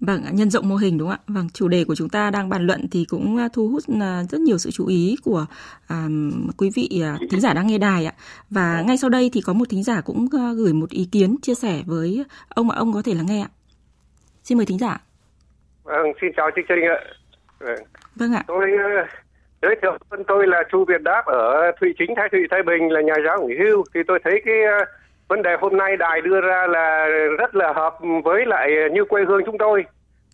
Vâng, 0.00 0.22
nhân 0.32 0.50
rộng 0.50 0.68
mô 0.68 0.76
hình 0.76 0.98
đúng 0.98 1.08
không 1.08 1.18
ạ? 1.26 1.32
Vâng, 1.34 1.48
chủ 1.52 1.68
đề 1.68 1.84
của 1.84 1.94
chúng 1.94 2.08
ta 2.08 2.30
đang 2.30 2.48
bàn 2.48 2.66
luận 2.66 2.88
thì 2.90 3.04
cũng 3.08 3.36
à, 3.36 3.48
thu 3.52 3.68
hút 3.68 3.82
à, 4.00 4.22
rất 4.30 4.40
nhiều 4.40 4.58
sự 4.58 4.70
chú 4.70 4.86
ý 4.86 5.16
của 5.24 5.46
à, 5.88 6.06
quý 6.56 6.70
vị 6.74 7.02
à, 7.02 7.18
thính 7.30 7.40
giả 7.40 7.54
đang 7.54 7.66
nghe 7.66 7.78
đài 7.78 8.04
ạ. 8.06 8.14
Và 8.50 8.82
ngay 8.86 8.96
sau 8.96 9.10
đây 9.10 9.30
thì 9.32 9.40
có 9.40 9.52
một 9.52 9.64
thính 9.70 9.82
giả 9.82 10.00
cũng 10.00 10.26
gửi 10.56 10.72
một 10.72 10.90
ý 10.90 11.08
kiến 11.12 11.36
chia 11.42 11.54
sẻ 11.54 11.82
với 11.86 12.24
ông 12.48 12.68
mà 12.68 12.74
ông 12.74 12.92
có 12.92 13.02
thể 13.02 13.14
lắng 13.14 13.26
nghe 13.26 13.40
ạ. 13.40 13.48
Xin 14.44 14.58
mời 14.58 14.66
thính 14.66 14.78
giả. 14.78 15.00
Vâng, 15.84 16.06
xin 16.20 16.30
chào 16.36 16.50
chương 16.56 16.64
trình 16.68 16.84
ạ. 16.84 16.98
Vâng, 17.58 17.84
vâng 18.16 18.32
ạ. 18.32 18.44
Tôi 18.46 18.70
giới 19.62 19.76
thiệu 19.82 19.98
tôi 20.28 20.46
là 20.46 20.62
Chu 20.72 20.84
Việt 20.88 21.02
Đáp 21.02 21.22
ở 21.26 21.72
Thụy 21.80 21.88
Chính, 21.98 22.10
Thái 22.16 22.28
Thụy, 22.32 22.40
Thái 22.50 22.62
Bình 22.66 22.88
là 22.90 23.00
nhà 23.00 23.14
giáo 23.26 23.46
nghỉ 23.46 23.54
hưu. 23.58 23.84
Thì 23.94 24.00
tôi 24.08 24.18
thấy 24.24 24.42
cái 24.44 24.54
vấn 25.30 25.42
đề 25.42 25.56
hôm 25.60 25.76
nay 25.76 25.96
đài 25.96 26.20
đưa 26.20 26.40
ra 26.40 26.66
là 26.66 27.06
rất 27.38 27.54
là 27.54 27.72
hợp 27.72 27.96
với 28.24 28.46
lại 28.46 28.70
như 28.92 29.04
quê 29.04 29.22
hương 29.24 29.42
chúng 29.46 29.58
tôi. 29.58 29.84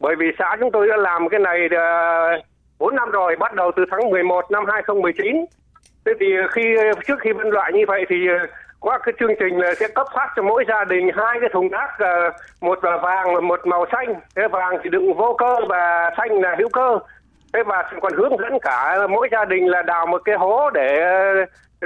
Bởi 0.00 0.16
vì 0.16 0.26
xã 0.38 0.56
chúng 0.60 0.70
tôi 0.70 0.88
đã 0.88 0.96
làm 0.96 1.28
cái 1.28 1.40
này 1.40 1.68
ờ, 1.70 2.30
bốn 2.78 2.88
4 2.90 2.96
năm 2.96 3.10
rồi, 3.10 3.36
bắt 3.36 3.54
đầu 3.54 3.72
từ 3.76 3.84
tháng 3.90 4.10
11 4.10 4.50
năm 4.50 4.64
2019 4.72 5.46
thế 6.06 6.12
thì 6.20 6.26
khi, 6.52 6.62
trước 7.06 7.18
khi 7.20 7.30
phân 7.36 7.50
loại 7.50 7.72
như 7.72 7.84
vậy 7.88 8.04
thì 8.08 8.16
ờ, 8.28 8.46
qua 8.80 8.98
cái 8.98 9.12
chương 9.20 9.34
trình 9.40 9.58
là 9.58 9.74
sẽ 9.74 9.86
cấp 9.94 10.06
phát 10.14 10.32
cho 10.36 10.42
mỗi 10.42 10.64
gia 10.68 10.84
đình 10.84 11.10
hai 11.14 11.38
cái 11.40 11.50
thùng 11.52 11.68
rác 11.68 11.98
ờ, 11.98 12.30
một 12.60 12.84
là 12.84 12.96
vàng 12.96 13.34
và 13.34 13.40
một 13.40 13.66
màu 13.66 13.86
xanh. 13.92 14.14
Cái 14.34 14.48
vàng 14.48 14.78
thì 14.82 14.90
đựng 14.90 15.14
vô 15.14 15.36
cơ 15.38 15.56
và 15.68 16.10
xanh 16.16 16.40
là 16.40 16.56
hữu 16.58 16.68
cơ. 16.68 16.98
Thế 17.52 17.62
và 17.66 17.90
còn 18.00 18.12
hướng 18.12 18.38
dẫn 18.38 18.58
cả 18.62 19.06
mỗi 19.10 19.28
gia 19.32 19.44
đình 19.44 19.68
là 19.68 19.82
đào 19.82 20.06
một 20.06 20.22
cái 20.24 20.36
hố 20.36 20.70
để 20.70 21.04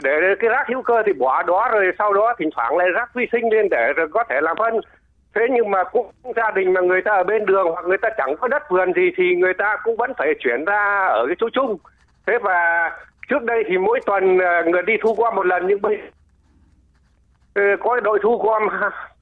để 0.03 0.35
cái 0.41 0.51
rác 0.51 0.69
hữu 0.69 0.83
cơ 0.83 1.03
thì 1.07 1.13
bỏ 1.13 1.43
đó, 1.43 1.69
rồi 1.73 1.93
sau 1.99 2.13
đó 2.13 2.35
thỉnh 2.39 2.51
thoảng 2.55 2.77
lại 2.77 2.89
rác 2.95 3.15
vi 3.15 3.27
sinh 3.33 3.53
lên 3.53 3.69
để 3.71 3.93
rồi 3.97 4.09
có 4.09 4.25
thể 4.29 4.41
làm 4.41 4.57
phân 4.59 4.81
thế 5.35 5.47
nhưng 5.51 5.71
mà 5.71 5.85
cũng 5.85 6.11
gia 6.37 6.51
đình 6.51 6.73
mà 6.73 6.81
người 6.81 7.03
ta 7.03 7.11
ở 7.11 7.25
bên 7.25 7.47
đường 7.47 7.67
hoặc 7.71 7.85
người 7.87 7.99
ta 7.99 8.09
chẳng 8.19 8.37
có 8.41 8.49
đất 8.49 8.63
vườn 8.71 8.93
gì 8.93 9.11
thì 9.17 9.35
người 9.37 9.55
ta 9.55 9.77
cũng 9.85 9.97
vẫn 9.97 10.13
phải 10.19 10.35
chuyển 10.39 10.65
ra 10.65 11.07
ở 11.07 11.27
cái 11.27 11.37
chỗ 11.39 11.49
chung. 11.53 11.77
Thế 12.27 12.39
và 12.43 12.91
trước 13.29 13.43
đây 13.43 13.65
thì 13.69 13.79
mỗi 13.79 14.01
tuần 14.07 14.39
à, 14.39 14.63
người 14.67 14.83
đi 14.83 14.93
thu 15.03 15.15
gom 15.19 15.35
một 15.35 15.47
lần, 15.47 15.67
nhưng 15.67 15.83
bây 15.83 15.99
ờ, 17.55 17.63
có 17.81 18.01
đội 18.01 18.19
thu 18.23 18.39
gom 18.39 18.63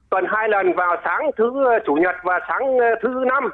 tuần 0.09 0.25
hai 0.27 0.49
lần 0.49 0.73
vào 0.73 0.97
sáng 1.03 1.31
thứ 1.37 1.65
chủ 1.85 1.93
nhật 1.93 2.15
và 2.23 2.39
sáng 2.47 2.77
ờ, 2.77 2.95
thứ 3.01 3.23
năm. 3.27 3.49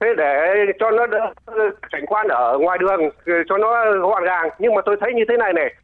Thế 0.00 0.14
để 0.16 0.54
cho 0.78 0.90
nó 0.90 1.06
đỡ 1.06 1.32
ờ, 1.44 1.70
cảnh 1.92 2.06
quan 2.06 2.28
ở 2.28 2.58
ngoài 2.58 2.78
đường 2.78 3.00
cho 3.48 3.58
nó 3.58 3.92
gọn 4.00 4.24
gàng. 4.24 4.48
Nhưng 4.58 4.74
mà 4.74 4.82
tôi 4.84 4.96
thấy 5.00 5.12
như 5.14 5.24
thế 5.28 5.36
này 5.36 5.52
này 5.52 5.74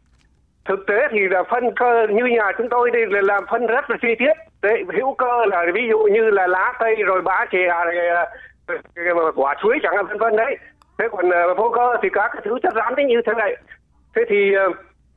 thực 0.64 0.86
tế 0.86 1.08
thì 1.10 1.18
là 1.30 1.42
phân 1.50 1.74
cơ 1.76 2.06
như 2.10 2.24
nhà 2.24 2.52
chúng 2.58 2.68
tôi 2.68 2.90
đây 2.90 3.06
là 3.06 3.20
làm 3.22 3.44
phân 3.50 3.66
rất 3.66 3.90
là 3.90 3.96
chi 4.02 4.08
tiết. 4.18 4.32
Đấy 4.62 4.84
hữu 4.96 5.14
cơ 5.14 5.44
là 5.46 5.64
ví 5.74 5.82
dụ 5.90 5.98
như 5.98 6.30
là 6.30 6.46
lá 6.46 6.72
cây 6.78 6.94
rồi 7.06 7.22
bã 7.22 7.44
chè 7.50 7.68
rồi 9.04 9.32
quả 9.36 9.54
chuối 9.62 9.78
chẳng 9.82 9.96
hạn 9.96 10.06
vân 10.06 10.18
vân 10.18 10.36
đấy. 10.36 10.56
Thế 10.98 11.08
còn 11.12 11.30
vô 11.56 11.72
cơ 11.74 11.96
thì 12.02 12.08
các 12.12 12.30
cái 12.32 12.42
thứ 12.44 12.58
chất 12.62 12.72
rắn 12.76 12.94
thế 12.96 13.04
như 13.04 13.20
thế 13.26 13.32
này. 13.36 13.56
Thế 14.16 14.22
thì 14.28 14.54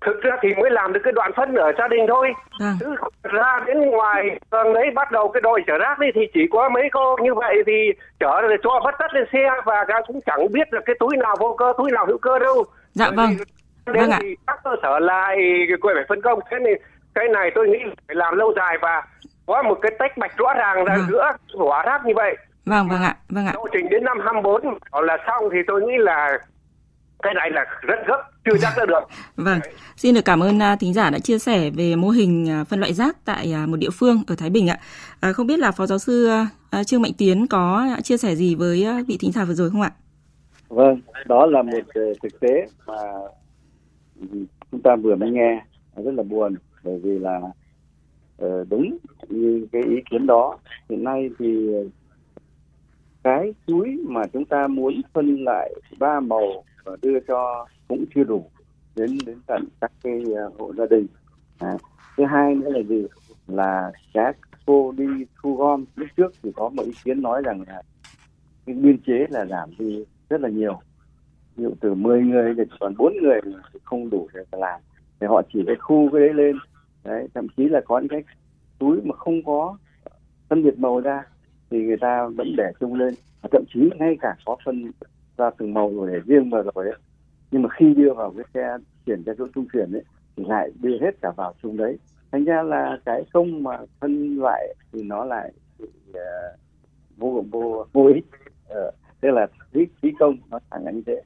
thực 0.06 0.22
ra 0.22 0.32
thì 0.42 0.50
mới 0.56 0.72
làm 0.72 0.94
được 0.94 1.00
cái 1.04 1.14
đoạn 1.14 1.32
phân 1.36 1.56
ở 1.56 1.72
gia 1.78 1.88
đình 1.88 2.06
thôi. 2.08 2.34
À. 2.60 2.72
chứ 2.80 2.96
ra 3.24 3.60
đến 3.66 3.82
ngoài 3.82 4.40
tầng 4.50 4.74
đấy 4.74 4.86
bắt 4.96 5.12
đầu 5.12 5.28
cái 5.28 5.42
đội 5.42 5.64
chở 5.68 5.78
rác 5.78 6.00
đi 6.00 6.08
thì 6.16 6.22
chỉ 6.34 6.48
có 6.52 6.70
mấy 6.70 6.90
cô 6.92 7.16
như 7.22 7.34
vậy 7.34 7.56
thì 7.68 7.92
chở 8.20 8.42
rồi 8.42 8.58
cho 8.64 8.82
vất 8.84 8.96
tất 9.00 9.14
lên 9.14 9.26
xe 9.34 9.50
và 9.66 9.86
các 9.88 10.04
cũng 10.08 10.22
chẳng 10.26 10.52
biết 10.52 10.74
là 10.74 10.82
cái 10.86 10.96
túi 11.00 11.18
nào 11.18 11.36
vô 11.40 11.56
cơ 11.58 11.74
túi 11.78 11.92
nào 11.92 12.06
hữu 12.06 12.18
cơ 12.18 12.40
đâu. 12.40 12.64
Dạ 12.92 13.10
vâng 13.16 13.30
đến 13.86 14.10
vâng 14.10 14.20
thì 14.22 14.36
các 14.48 14.60
cơ 14.64 14.70
sở 14.82 15.00
lại 15.00 15.38
quay 15.82 15.96
phải 15.96 16.06
phân 16.10 16.22
công. 16.22 16.40
Thế 16.52 16.58
này 16.60 16.74
cái 17.16 17.28
này 17.28 17.52
tôi 17.56 17.68
nghĩ 17.68 17.78
phải 18.08 18.16
làm 18.16 18.38
lâu 18.38 18.54
dài 18.56 18.78
và 18.82 19.04
có 19.46 19.64
một 19.64 19.80
cái 19.82 19.92
tách 20.00 20.18
bạch 20.18 20.38
rõ 20.38 20.54
ràng 20.54 20.86
ra 20.86 20.96
vâng. 20.98 21.06
giữa 21.10 21.32
vỏ 21.60 21.84
rác 21.84 22.06
như 22.06 22.14
vậy. 22.16 22.38
Vâng 22.66 22.90
vâng 22.90 23.02
ạ 23.02 23.16
vâng 23.30 23.46
ạ. 23.46 23.52
Lộ 23.56 23.68
trình 23.74 23.90
đến 23.90 24.04
năm 24.04 24.18
24 24.24 24.62
là 25.04 25.18
xong 25.28 25.50
thì 25.52 25.58
tôi 25.68 25.82
nghĩ 25.82 25.94
là 25.98 26.40
cái 27.24 27.34
này 27.34 27.50
là 27.52 27.66
rất 27.82 28.00
gấp 28.08 28.22
chưa 28.46 28.58
chắc 28.62 28.74
đã 28.78 28.86
được. 28.86 29.04
Vâng. 29.36 29.60
Xin 29.96 30.16
được 30.16 30.22
cảm 30.26 30.44
ơn 30.44 30.60
thính 30.80 30.94
giả 30.94 31.10
đã 31.10 31.20
chia 31.20 31.40
sẻ 31.40 31.70
về 31.70 31.96
mô 31.96 32.10
hình 32.10 32.64
phân 32.70 32.80
loại 32.80 32.94
rác 32.94 33.18
tại 33.26 33.54
một 33.68 33.78
địa 33.78 33.90
phương 33.94 34.24
ở 34.28 34.36
Thái 34.38 34.50
Bình 34.50 34.70
ạ. 34.70 34.78
À, 35.20 35.34
không 35.34 35.48
biết 35.48 35.60
là 35.60 35.72
phó 35.72 35.86
giáo 35.86 35.98
sư 35.98 36.30
Trương 36.86 37.02
Mạnh 37.02 37.12
Tiến 37.18 37.48
có 37.48 37.88
chia 38.04 38.18
sẻ 38.18 38.36
gì 38.36 38.56
với 38.56 38.88
vị 39.08 39.18
thính 39.20 39.32
giả 39.32 39.44
vừa 39.46 39.54
rồi 39.54 39.70
không 39.70 39.82
ạ? 39.82 39.92
Vâng 40.70 41.02
đó 41.26 41.46
là 41.46 41.62
một 41.62 41.80
thực 42.24 42.40
tế 42.40 42.68
mà 42.88 42.96
chúng 44.72 44.82
ta 44.82 44.96
vừa 44.96 45.16
mới 45.16 45.32
nghe 45.32 45.66
rất 45.96 46.14
là 46.14 46.24
buồn 46.24 46.56
bởi 46.84 47.00
vì 47.00 47.20
là 47.20 47.42
ờ, 48.38 48.66
đúng 48.70 48.98
như 49.30 49.68
cái 49.72 49.82
ý 49.84 49.96
kiến 50.10 50.28
đó 50.28 50.58
hiện 50.90 51.04
nay 51.04 51.30
thì 51.40 51.70
cái 53.24 53.54
túi 53.66 54.00
mà 54.08 54.22
chúng 54.34 54.46
ta 54.46 54.68
muốn 54.68 55.02
phân 55.14 55.44
lại 55.44 55.74
ba 56.00 56.20
màu 56.20 56.64
và 56.84 56.98
đưa 57.02 57.20
cho 57.28 57.68
cũng 57.88 58.06
chưa 58.16 58.24
đủ 58.24 58.50
đến 58.96 59.18
đến 59.26 59.38
tận 59.48 59.68
các 59.82 59.92
cái 60.04 60.22
ờ, 60.36 60.52
hộ 60.60 60.74
gia 60.78 60.86
đình. 60.86 61.08
À, 61.60 61.78
thứ 62.18 62.26
hai 62.26 62.56
nữa 62.56 62.70
là 62.70 62.80
gì? 62.84 63.06
Là 63.48 63.92
các 64.14 64.38
cô 64.66 64.92
đi 64.98 65.06
thu 65.44 65.56
gom. 65.56 65.86
Lúc 65.96 66.10
trước 66.18 66.34
thì 66.44 66.52
có 66.56 66.70
một 66.70 66.84
ý 66.84 66.92
kiến 67.04 67.22
nói 67.22 67.42
rằng 67.46 67.64
là 67.68 67.82
cái 68.66 68.76
biên 68.76 68.98
chế 69.08 69.26
là 69.30 69.46
giảm 69.46 69.70
đi 69.80 70.04
rất 70.30 70.42
là 70.42 70.50
nhiều 70.50 70.80
ví 71.56 71.64
dụ 71.64 71.74
từ 71.82 71.94
10 71.94 72.22
người 72.22 72.54
thì 72.58 72.64
còn 72.80 72.94
4 72.98 73.14
người 73.22 73.40
thì 73.44 73.80
không 73.84 74.10
đủ 74.10 74.28
để 74.34 74.42
làm. 74.52 74.82
Thì 75.20 75.28
họ 75.28 75.42
chỉ 75.54 75.60
cái 75.68 75.76
khu 75.76 76.10
cái 76.12 76.22
đấy 76.22 76.34
lên. 76.34 76.56
Đấy 77.04 77.28
thậm 77.34 77.48
chí 77.58 77.70
là 77.70 77.82
có 77.86 78.00
những 78.00 78.10
cái 78.10 78.24
túi 78.80 79.02
mà 79.04 79.16
không 79.16 79.46
có 79.46 79.78
phân 80.50 80.64
biệt 80.64 80.80
màu 80.80 81.00
ra 81.00 81.24
thì 81.72 81.84
người 81.84 81.98
ta 81.98 82.28
vẫn 82.28 82.56
để 82.58 82.72
chung 82.80 82.94
lên. 82.94 83.14
Và 83.42 83.50
thậm 83.52 83.64
chí 83.74 83.90
ngay 84.00 84.18
cả 84.22 84.36
có 84.46 84.58
phân 84.66 84.92
ra 85.38 85.50
từng 85.58 85.74
màu 85.74 85.92
rồi 85.96 86.12
để 86.12 86.20
riêng 86.26 86.50
vào 86.50 86.64
rồi 86.76 86.86
đấy 86.86 86.96
nhưng 87.52 87.62
mà 87.62 87.70
khi 87.70 87.94
đưa 87.94 88.14
vào 88.14 88.34
cái 88.38 88.46
xe 88.54 88.78
chuyển 89.06 89.24
ra 89.24 89.34
chỗ 89.38 89.48
trung 89.56 89.66
chuyển 89.74 89.92
ấy 89.92 90.04
thì 90.36 90.44
lại 90.48 90.72
đưa 90.82 91.00
hết 91.02 91.12
cả 91.22 91.32
vào 91.38 91.54
chung 91.62 91.78
đấy. 91.78 91.98
Thành 92.32 92.44
ra 92.44 92.64
là 92.64 92.98
cái 93.06 93.24
công 93.34 93.64
mà 93.64 93.78
phân 94.00 94.36
loại 94.36 94.76
thì 94.92 95.04
nó 95.04 95.26
lại 95.26 95.52
uh, 95.84 95.88
vô 97.18 97.44
vô 97.52 97.86
vô 97.94 98.08
ích. 98.08 98.26
Uh, 98.72 98.94
tức 99.22 99.30
là 99.32 99.48
phí 99.72 99.86
phí 100.02 100.10
công 100.20 100.38
nó 100.50 100.60
thẳng 100.72 100.86
là 100.86 100.92
như 100.92 101.02
thế 101.06 101.22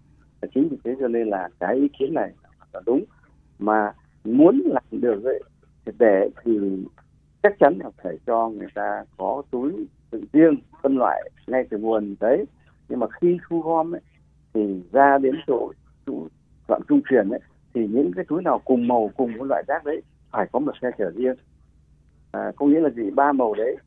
chính 0.53 0.69
vì 0.69 0.77
thế 0.83 0.95
cho 0.99 1.07
nên 1.07 1.27
là 1.27 1.49
cái 1.59 1.75
ý 1.75 1.87
kiến 1.99 2.13
này 2.13 2.31
là 2.73 2.81
đúng. 2.85 3.03
Mà 3.59 3.93
muốn 4.23 4.61
làm 4.65 4.83
được 4.91 5.19
vậy 5.23 5.43
để 5.99 6.29
thì 6.43 6.83
chắc 7.43 7.59
chắn 7.59 7.79
là 7.83 7.89
phải 8.03 8.17
cho 8.25 8.49
người 8.49 8.67
ta 8.75 9.05
có 9.17 9.43
túi 9.51 9.87
tự 10.11 10.23
riêng 10.33 10.55
phân 10.83 10.97
loại 10.97 11.29
ngay 11.47 11.65
từ 11.69 11.77
nguồn 11.77 12.15
đấy. 12.19 12.45
Nhưng 12.89 12.99
mà 12.99 13.07
khi 13.21 13.37
thu 13.49 13.61
gom 13.61 13.95
ấy, 13.95 14.01
thì 14.53 14.83
ra 14.91 15.17
đến 15.17 15.35
chỗ 15.47 15.71
chỗ 16.05 16.27
đoạn 16.67 16.81
trung 16.87 17.01
truyền 17.09 17.29
ấy 17.29 17.39
thì 17.73 17.87
những 17.87 18.11
cái 18.15 18.25
túi 18.27 18.41
nào 18.43 18.61
cùng 18.65 18.87
màu 18.87 19.11
cùng 19.17 19.33
cái 19.37 19.47
loại 19.49 19.63
rác 19.67 19.85
đấy 19.85 20.01
phải 20.31 20.47
có 20.51 20.59
một 20.59 20.71
xe 20.81 20.91
chở 20.97 21.11
riêng. 21.11 21.35
À, 22.31 22.51
có 22.55 22.65
nghĩa 22.65 22.79
là 22.79 22.89
gì? 22.89 23.11
Ba 23.11 23.31
màu 23.31 23.53
đấy 23.53 23.77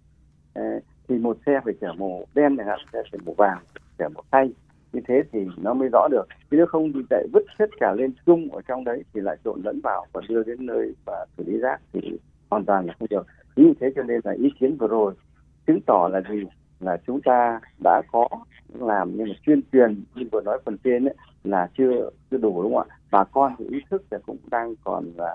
à, 0.54 0.78
thì 1.08 1.18
một 1.18 1.38
xe 1.46 1.60
phải 1.64 1.74
chở 1.80 1.92
màu 1.92 2.24
đen 2.34 2.56
này 2.56 2.66
hạn 2.66 2.78
xe 2.92 3.02
chở 3.12 3.18
màu 3.26 3.34
vàng 3.34 3.58
chở 3.98 4.08
màu 4.08 4.24
xanh 4.32 4.50
như 4.92 5.00
thế 5.08 5.22
thì 5.32 5.46
nó 5.56 5.74
mới 5.74 5.88
rõ 5.92 6.08
được. 6.10 6.24
Chứ 6.50 6.56
nếu 6.56 6.66
không 6.66 6.92
thì 6.92 7.00
lại 7.10 7.26
vứt 7.32 7.42
hết 7.58 7.66
cả 7.80 7.94
lên 7.98 8.12
chung 8.26 8.48
ở 8.52 8.60
trong 8.68 8.84
đấy 8.84 9.04
thì 9.14 9.20
lại 9.20 9.36
trộn 9.44 9.60
lẫn 9.64 9.80
vào 9.80 10.06
và 10.12 10.20
đưa 10.28 10.42
đến 10.42 10.66
nơi 10.66 10.92
và 11.04 11.26
xử 11.36 11.44
lý 11.46 11.58
rác 11.58 11.80
thì 11.92 12.18
hoàn 12.50 12.64
toàn 12.64 12.86
là 12.86 12.94
không 12.98 13.08
được. 13.10 13.26
Như 13.56 13.72
thế 13.80 13.92
cho 13.96 14.02
nên 14.02 14.20
là 14.24 14.32
ý 14.32 14.52
kiến 14.60 14.76
vừa 14.76 14.88
rồi 14.88 15.14
chứng 15.66 15.80
tỏ 15.86 16.08
là 16.12 16.20
gì? 16.30 16.44
Là 16.80 16.96
chúng 17.06 17.20
ta 17.20 17.60
đã 17.84 18.02
có 18.12 18.28
làm 18.74 19.12
nhưng 19.16 19.28
mà 19.28 19.34
tuyên 19.46 19.60
truyền 19.72 20.04
như 20.14 20.24
vừa 20.32 20.40
nói 20.40 20.58
phần 20.64 20.76
trên 20.84 21.04
ấy, 21.04 21.14
là 21.44 21.68
chưa 21.78 22.10
chưa 22.30 22.36
đủ 22.36 22.62
đúng 22.62 22.74
không 22.74 22.88
ạ? 22.88 22.96
Bà 23.10 23.24
con 23.24 23.54
thì 23.58 23.64
ý 23.70 23.78
thức 23.90 24.02
là 24.10 24.18
cũng 24.26 24.36
đang 24.50 24.74
còn 24.84 25.04
là 25.16 25.34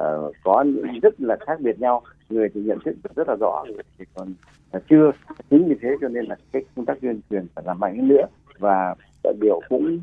uh, 0.00 0.34
có 0.44 0.62
những 0.62 1.00
rất 1.02 1.20
là 1.20 1.36
khác 1.46 1.60
biệt 1.60 1.80
nhau. 1.80 2.02
Người 2.28 2.48
thì 2.54 2.60
nhận 2.62 2.78
thức 2.84 2.94
rất 3.16 3.28
là 3.28 3.36
rõ 3.40 3.64
người 3.66 3.82
thì 3.98 4.04
còn 4.14 4.28
là 4.72 4.80
chưa. 4.90 5.10
Chính 5.50 5.68
vì 5.68 5.74
thế 5.82 5.88
cho 6.00 6.08
nên 6.08 6.24
là 6.24 6.36
cái 6.52 6.62
công 6.76 6.86
tác 6.86 7.00
tuyên 7.00 7.20
truyền 7.30 7.46
phải 7.54 7.64
làm 7.66 7.80
mạnh 7.80 7.98
hơn 7.98 8.08
nữa 8.08 8.26
và 8.62 8.94
đại 9.24 9.34
biểu 9.40 9.60
cũng 9.68 10.02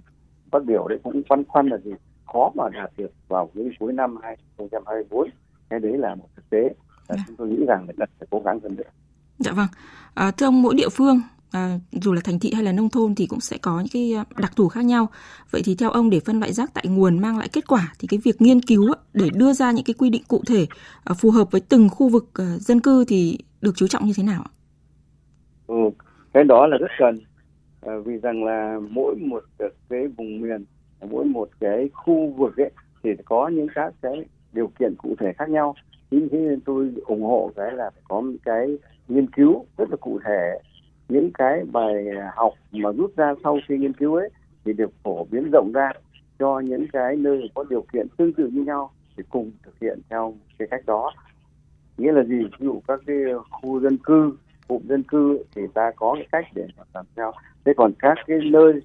phát 0.52 0.66
biểu 0.66 0.88
đấy 0.88 1.00
cũng 1.04 1.24
quan 1.30 1.44
khoăn 1.48 1.68
là 1.68 1.78
gì 1.78 1.92
khó 2.34 2.52
mà 2.56 2.64
đạt 2.74 2.92
được 2.98 3.12
vào 3.28 3.50
cái 3.56 3.66
cuối 3.80 3.94
năm 3.94 4.18
2024 4.24 5.30
cái 5.70 5.80
đấy 5.80 5.98
là 5.98 6.16
một 6.16 6.28
thực 6.36 6.50
tế 6.50 6.70
là 7.08 7.16
chúng 7.28 7.36
tôi 7.36 7.48
nghĩ 7.48 7.66
rằng 7.68 7.88
là 7.98 8.06
phải 8.20 8.28
cố 8.32 8.42
gắng 8.46 8.60
hơn 8.64 8.76
nữa. 8.76 8.90
Dạ 9.38 9.52
vâng. 9.52 9.68
À, 10.14 10.32
thưa 10.32 10.46
ông 10.46 10.62
mỗi 10.62 10.76
địa 10.76 10.90
phương 10.90 11.22
à, 11.52 11.80
dù 11.92 12.14
là 12.14 12.22
thành 12.24 12.40
thị 12.40 12.52
hay 12.54 12.64
là 12.64 12.72
nông 12.72 12.90
thôn 12.90 13.16
thì 13.16 13.28
cũng 13.28 13.40
sẽ 13.40 13.58
có 13.62 13.80
những 13.80 13.88
cái 13.94 14.14
đặc 14.38 14.52
thù 14.56 14.68
khác 14.68 14.86
nhau. 14.86 15.08
Vậy 15.52 15.62
thì 15.66 15.76
theo 15.76 15.92
ông 15.92 16.10
để 16.10 16.20
phân 16.20 16.40
loại 16.40 16.54
rác 16.54 16.74
tại 16.74 16.86
nguồn 16.88 17.20
mang 17.20 17.38
lại 17.38 17.50
kết 17.54 17.68
quả 17.68 17.94
thì 18.00 18.08
cái 18.08 18.20
việc 18.24 18.42
nghiên 18.42 18.62
cứu 18.62 18.94
để 19.14 19.30
đưa 19.34 19.54
ra 19.54 19.72
những 19.72 19.86
cái 19.86 19.94
quy 19.98 20.10
định 20.10 20.24
cụ 20.28 20.44
thể 20.48 20.68
à, 21.04 21.14
phù 21.14 21.32
hợp 21.32 21.52
với 21.52 21.62
từng 21.62 21.90
khu 21.90 22.10
vực 22.10 22.30
à, 22.34 22.46
dân 22.60 22.80
cư 22.80 23.06
thì 23.08 23.38
được 23.62 23.72
chú 23.76 23.88
trọng 23.88 24.06
như 24.06 24.14
thế 24.16 24.24
nào 24.24 24.42
ạ? 24.46 24.52
Ừ, 25.68 25.76
cái 26.34 26.44
đó 26.44 26.68
là 26.68 26.78
rất 26.78 26.92
cần 27.00 27.20
à, 27.82 27.94
vì 28.06 28.18
rằng 28.18 28.44
là 28.44 28.80
mỗi 28.90 29.16
một 29.16 29.44
cái 29.90 30.08
vùng 30.08 30.42
miền 30.42 30.66
mỗi 31.10 31.26
một 31.26 31.50
cái 31.60 31.90
khu 31.94 32.34
vực 32.38 32.58
ấy 32.58 32.72
thì 33.04 33.10
có 33.26 33.48
những 33.48 33.68
các 33.76 33.94
cái 34.02 34.26
điều 34.54 34.68
kiện 34.80 34.96
cụ 34.98 35.16
thể 35.20 35.34
khác 35.34 35.50
nhau. 35.50 35.76
Chính 36.12 36.30
thế 36.32 36.38
nên 36.38 36.60
tôi 36.62 36.92
ủng 37.06 37.24
hộ 37.24 37.52
cái 37.56 37.72
là 37.72 37.92
có 38.08 38.22
một 38.22 38.34
cái 38.46 38.78
nghiên 39.08 39.28
cứu 39.32 39.66
rất 39.78 39.90
là 39.90 39.96
cụ 39.96 40.20
thể. 40.26 40.60
Những 41.10 41.32
cái 41.34 41.64
bài 41.72 42.06
học 42.36 42.54
mà 42.72 42.92
rút 42.92 43.16
ra 43.18 43.34
sau 43.44 43.60
khi 43.68 43.78
nghiên 43.78 43.94
cứu 43.94 44.16
ấy 44.16 44.30
thì 44.66 44.74
được 44.74 44.92
phổ 45.04 45.26
biến 45.32 45.50
rộng 45.52 45.72
ra 45.74 45.92
cho 46.40 46.60
những 46.60 46.86
cái 46.94 47.16
nơi 47.16 47.50
có 47.56 47.64
điều 47.70 47.86
kiện 47.94 48.08
tương 48.18 48.34
tự 48.34 48.48
như 48.48 48.64
nhau 48.64 48.92
để 49.18 49.24
cùng 49.30 49.52
thực 49.64 49.80
hiện 49.82 50.00
theo 50.10 50.34
cái 50.60 50.68
cách 50.72 50.86
đó. 50.86 51.12
Nghĩa 51.98 52.12
là 52.12 52.24
gì? 52.24 52.44
Ví 52.60 52.66
dụ 52.66 52.82
các 52.88 53.00
cái 53.08 53.16
khu 53.52 53.80
dân 53.80 53.98
cư 53.98 54.38
cụm 54.70 54.82
dân 54.88 55.04
cư 55.04 55.44
thì 55.56 55.62
ta 55.74 55.92
có 55.96 56.14
cái 56.16 56.28
cách 56.32 56.46
để 56.54 56.68
làm 56.94 57.06
theo. 57.16 57.32
Thế 57.66 57.74
còn 57.78 57.92
các 58.00 58.18
cái 58.28 58.38
nơi 58.52 58.82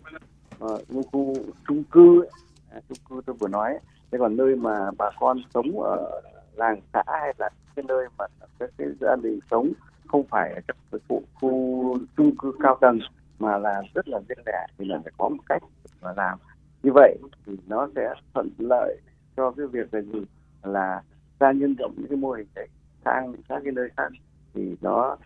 uh, 0.64 1.07
khu 1.12 1.35
chung 1.68 1.85
cư 1.85 2.20
ấy, 2.20 2.31
à, 2.70 2.81
chung 2.88 2.99
cư 3.09 3.20
tôi 3.27 3.37
vừa 3.37 3.49
nói 3.49 3.79
thế 4.14 4.18
còn 4.18 4.37
nơi 4.37 4.57
mà 4.57 4.90
bà 4.99 5.11
con 5.20 5.38
sống 5.55 5.81
ở 5.81 6.20
làng 6.53 6.81
xã 6.92 7.03
hay 7.07 7.35
là 7.38 7.51
cái 7.77 7.85
nơi 7.88 8.07
mà 8.18 8.25
các 8.59 8.70
cái 8.79 8.88
gia 9.01 9.16
đình 9.23 9.38
sống 9.51 9.73
không 10.07 10.25
phải 10.31 10.53
ở 10.53 10.61
trong 10.68 10.77
cái 10.92 11.01
khu, 11.09 11.23
khu 11.35 11.99
chung 12.16 12.37
cư 12.37 12.53
cao 12.62 12.79
tầng 12.81 12.99
mà 13.38 13.59
là 13.59 13.83
rất 13.94 14.09
là 14.09 14.20
riêng 14.29 14.44
lẻ 14.47 14.66
thì 14.79 14.85
là 14.85 14.99
phải 15.05 15.12
có 15.18 15.29
một 15.29 15.42
cách 15.49 15.62
mà 16.03 16.12
làm. 16.16 16.38
Như 16.83 16.90
vậy 16.94 17.18
thì 17.47 17.53
nó 17.66 17.88
sẽ 17.94 18.14
thuận 18.35 18.49
lợi 18.59 19.01
cho 19.37 19.51
cái 19.51 19.66
việc 19.66 19.94
là 19.94 20.01
gì? 20.01 20.25
Là 20.62 21.03
ra 21.40 21.53
nhân 21.53 21.75
rộng 21.75 21.94
những 21.97 22.09
cái 22.09 22.16
mô 22.16 22.33
hình 22.33 22.47
đấy 22.55 22.68
sang 23.05 23.35
các 23.49 23.61
cái 23.64 23.73
nơi 23.73 23.88
khác 23.97 24.09
thì 24.55 24.77
nó 24.81 25.16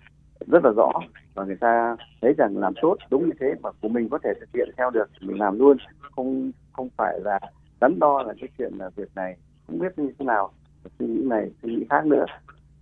rất 0.47 0.65
là 0.65 0.71
rõ 0.77 0.93
và 1.35 1.45
người 1.45 1.57
ta 1.57 1.97
thấy 2.23 2.35
rằng 2.39 2.59
làm 2.59 2.73
tốt 2.83 2.97
đúng 3.11 3.27
như 3.27 3.33
thế 3.41 3.55
mà 3.63 3.71
của 3.81 3.89
mình 3.89 4.09
có 4.09 4.19
thể 4.25 4.31
thực 4.41 4.49
hiện 4.55 4.69
theo 4.77 4.91
được 4.91 5.11
thì 5.21 5.27
mình 5.27 5.39
làm 5.39 5.59
luôn. 5.59 5.77
Không 6.01 6.51
không 6.73 6.89
phải 6.97 7.21
là 7.21 7.41
đắn 7.81 7.99
đo 7.99 8.23
là 8.23 8.35
cái 8.41 8.49
chuyện 8.59 8.73
là 8.79 8.91
việc 8.97 9.09
này 9.15 9.37
không 9.67 9.79
biết 9.79 9.99
như 9.99 10.13
thế 10.19 10.25
nào 10.25 10.51
suy 10.99 11.07
nghĩ 11.07 11.23
này 11.25 11.51
suy 11.63 11.77
nghĩ 11.77 11.85
khác 11.91 12.07
nữa. 12.07 12.25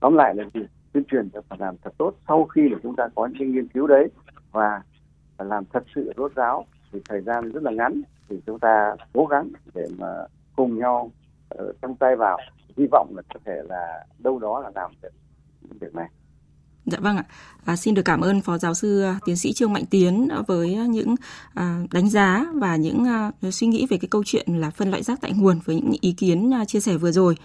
Tóm 0.01 0.14
lại 0.14 0.35
là 0.35 0.45
gì? 0.55 0.61
Tuyên 0.92 1.05
truyền 1.05 1.29
phải 1.49 1.59
làm 1.59 1.77
thật 1.85 1.90
tốt 1.99 2.14
sau 2.29 2.45
khi 2.45 2.69
là 2.69 2.79
chúng 2.83 2.97
ta 2.97 3.09
có 3.14 3.29
những 3.38 3.53
nghiên 3.53 3.69
cứu 3.69 3.87
đấy 3.87 4.09
và 4.53 4.83
làm 5.38 5.64
thật 5.73 5.83
sự 5.95 6.12
rốt 6.16 6.35
ráo. 6.35 6.66
Thì 6.92 7.01
thời 7.09 7.21
gian 7.21 7.53
rất 7.53 7.62
là 7.62 7.71
ngắn 7.71 8.03
thì 8.29 8.40
chúng 8.47 8.59
ta 8.59 8.97
cố 9.12 9.27
gắng 9.27 9.49
để 9.75 9.87
mà 9.99 10.07
cùng 10.57 10.79
nhau 10.79 11.11
uh, 11.55 11.77
trong 11.83 11.97
tay 11.97 12.16
vào. 12.16 12.38
Hy 12.77 12.87
vọng 12.90 13.12
là 13.16 13.23
có 13.35 13.40
thể 13.45 13.62
là 13.69 14.05
đâu 14.19 14.38
đó 14.38 14.61
là 14.61 14.71
làm 14.75 14.90
được 15.03 15.09
việc 15.81 15.95
này. 15.95 16.09
Dạ 16.87 16.99
vâng 17.01 17.16
ạ. 17.16 17.25
À, 17.64 17.77
xin 17.77 17.94
được 17.94 18.03
cảm 18.05 18.20
ơn 18.20 18.40
Phó 18.40 18.59
Giáo 18.59 18.75
sư 18.75 19.03
à, 19.03 19.18
Tiến 19.25 19.37
sĩ 19.37 19.53
Trương 19.53 19.72
Mạnh 19.72 19.87
Tiến 19.87 20.29
à, 20.29 20.42
với 20.46 20.75
à, 20.75 20.87
những 20.87 21.14
à, 21.55 21.81
đánh 21.90 22.11
giá 22.11 22.46
và 22.55 22.77
những 22.77 23.05
à, 23.05 23.31
suy 23.51 23.66
nghĩ 23.66 23.87
về 23.90 23.99
cái 23.99 24.09
câu 24.09 24.22
chuyện 24.27 24.46
là 24.61 24.70
phân 24.70 24.90
loại 24.90 25.03
rác 25.03 25.20
tại 25.20 25.33
nguồn 25.33 25.59
với 25.64 25.77
những 25.77 25.96
ý 26.01 26.12
kiến 26.12 26.55
à, 26.55 26.64
chia 26.64 26.81
sẻ 26.81 26.96
vừa 26.96 27.12
rồi. 27.12 27.37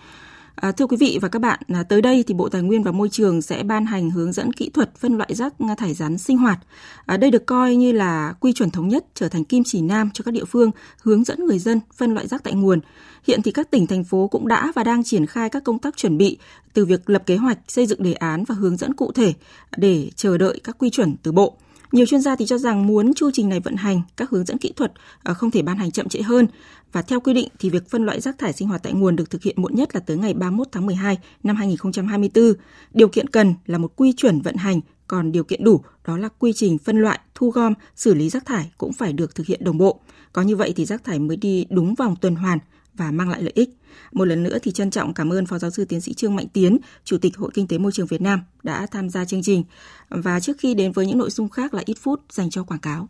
À, 0.55 0.71
thưa 0.71 0.87
quý 0.87 0.97
vị 0.97 1.19
và 1.21 1.27
các 1.27 1.39
bạn, 1.39 1.59
à, 1.67 1.83
tới 1.83 2.01
đây 2.01 2.23
thì 2.27 2.33
Bộ 2.33 2.49
Tài 2.49 2.61
nguyên 2.61 2.83
và 2.83 2.91
Môi 2.91 3.09
trường 3.09 3.41
sẽ 3.41 3.63
ban 3.63 3.85
hành 3.85 4.09
hướng 4.09 4.31
dẫn 4.31 4.53
kỹ 4.53 4.69
thuật 4.69 4.95
phân 4.97 5.17
loại 5.17 5.35
rác 5.35 5.53
thải 5.77 5.93
rắn 5.93 6.17
sinh 6.17 6.37
hoạt. 6.37 6.59
À, 7.05 7.17
đây 7.17 7.31
được 7.31 7.45
coi 7.45 7.75
như 7.75 7.91
là 7.91 8.33
quy 8.39 8.53
chuẩn 8.53 8.71
thống 8.71 8.87
nhất 8.87 9.05
trở 9.13 9.27
thành 9.27 9.43
kim 9.43 9.63
chỉ 9.65 9.81
nam 9.81 10.09
cho 10.13 10.23
các 10.23 10.33
địa 10.33 10.45
phương 10.45 10.71
hướng 11.01 11.23
dẫn 11.23 11.45
người 11.45 11.59
dân 11.59 11.79
phân 11.95 12.13
loại 12.13 12.27
rác 12.27 12.43
tại 12.43 12.53
nguồn. 12.53 12.79
Hiện 13.27 13.41
thì 13.41 13.51
các 13.51 13.71
tỉnh 13.71 13.87
thành 13.87 14.03
phố 14.03 14.27
cũng 14.27 14.47
đã 14.47 14.71
và 14.75 14.83
đang 14.83 15.03
triển 15.03 15.25
khai 15.25 15.49
các 15.49 15.63
công 15.63 15.79
tác 15.79 15.97
chuẩn 15.97 16.17
bị 16.17 16.37
từ 16.73 16.85
việc 16.85 17.09
lập 17.09 17.23
kế 17.25 17.37
hoạch, 17.37 17.57
xây 17.67 17.85
dựng 17.85 18.03
đề 18.03 18.13
án 18.13 18.43
và 18.43 18.55
hướng 18.55 18.77
dẫn 18.77 18.93
cụ 18.93 19.11
thể 19.11 19.33
để 19.77 20.09
chờ 20.15 20.37
đợi 20.37 20.59
các 20.63 20.77
quy 20.79 20.89
chuẩn 20.89 21.15
từ 21.23 21.31
Bộ. 21.31 21.57
Nhiều 21.91 22.05
chuyên 22.05 22.21
gia 22.21 22.35
thì 22.35 22.45
cho 22.45 22.57
rằng 22.57 22.87
muốn 22.87 23.13
chu 23.13 23.31
trình 23.33 23.49
này 23.49 23.59
vận 23.59 23.75
hành, 23.75 24.01
các 24.17 24.29
hướng 24.29 24.45
dẫn 24.45 24.57
kỹ 24.57 24.73
thuật 24.75 24.91
ờ, 25.23 25.33
không 25.33 25.51
thể 25.51 25.61
ban 25.61 25.77
hành 25.77 25.91
chậm 25.91 26.09
trễ 26.09 26.21
hơn. 26.21 26.47
Và 26.91 27.01
theo 27.01 27.19
quy 27.19 27.33
định 27.33 27.47
thì 27.59 27.69
việc 27.69 27.89
phân 27.89 28.05
loại 28.05 28.21
rác 28.21 28.37
thải 28.37 28.53
sinh 28.53 28.67
hoạt 28.67 28.83
tại 28.83 28.93
nguồn 28.93 29.15
được 29.15 29.29
thực 29.29 29.43
hiện 29.43 29.55
muộn 29.61 29.75
nhất 29.75 29.89
là 29.93 29.99
tới 29.99 30.17
ngày 30.17 30.33
31 30.33 30.67
tháng 30.71 30.85
12 30.85 31.17
năm 31.43 31.55
2024. 31.55 32.53
Điều 32.93 33.07
kiện 33.07 33.27
cần 33.27 33.53
là 33.65 33.77
một 33.77 33.95
quy 33.95 34.13
chuẩn 34.13 34.41
vận 34.41 34.55
hành, 34.55 34.81
còn 35.07 35.31
điều 35.31 35.43
kiện 35.43 35.63
đủ 35.63 35.81
đó 36.07 36.17
là 36.17 36.29
quy 36.39 36.53
trình 36.53 36.77
phân 36.77 37.01
loại, 37.01 37.19
thu 37.35 37.49
gom, 37.49 37.73
xử 37.95 38.13
lý 38.13 38.29
rác 38.29 38.45
thải 38.45 38.71
cũng 38.77 38.93
phải 38.93 39.13
được 39.13 39.35
thực 39.35 39.47
hiện 39.47 39.63
đồng 39.63 39.77
bộ. 39.77 39.99
Có 40.33 40.41
như 40.41 40.55
vậy 40.55 40.73
thì 40.75 40.85
rác 40.85 41.03
thải 41.03 41.19
mới 41.19 41.37
đi 41.37 41.65
đúng 41.69 41.95
vòng 41.95 42.15
tuần 42.21 42.35
hoàn 42.35 42.59
và 43.01 43.11
mang 43.11 43.29
lại 43.29 43.41
lợi 43.41 43.51
ích. 43.55 43.69
Một 44.11 44.25
lần 44.25 44.43
nữa 44.43 44.57
thì 44.61 44.71
trân 44.71 44.91
trọng 44.91 45.13
cảm 45.13 45.33
ơn 45.33 45.45
Phó 45.45 45.57
Giáo 45.57 45.71
sư 45.71 45.85
Tiến 45.85 46.01
sĩ 46.01 46.13
Trương 46.13 46.35
Mạnh 46.35 46.47
Tiến, 46.53 46.77
Chủ 47.03 47.17
tịch 47.17 47.37
Hội 47.37 47.51
Kinh 47.53 47.67
tế 47.67 47.77
Môi 47.77 47.91
trường 47.91 48.07
Việt 48.07 48.21
Nam 48.21 48.41
đã 48.63 48.87
tham 48.91 49.09
gia 49.09 49.25
chương 49.25 49.43
trình. 49.43 49.63
Và 50.09 50.39
trước 50.39 50.57
khi 50.59 50.73
đến 50.73 50.91
với 50.91 51.07
những 51.07 51.17
nội 51.17 51.29
dung 51.29 51.49
khác 51.49 51.73
là 51.73 51.83
ít 51.85 51.97
phút 52.01 52.21
dành 52.29 52.49
cho 52.49 52.63
quảng 52.63 52.79
cáo. 52.79 53.09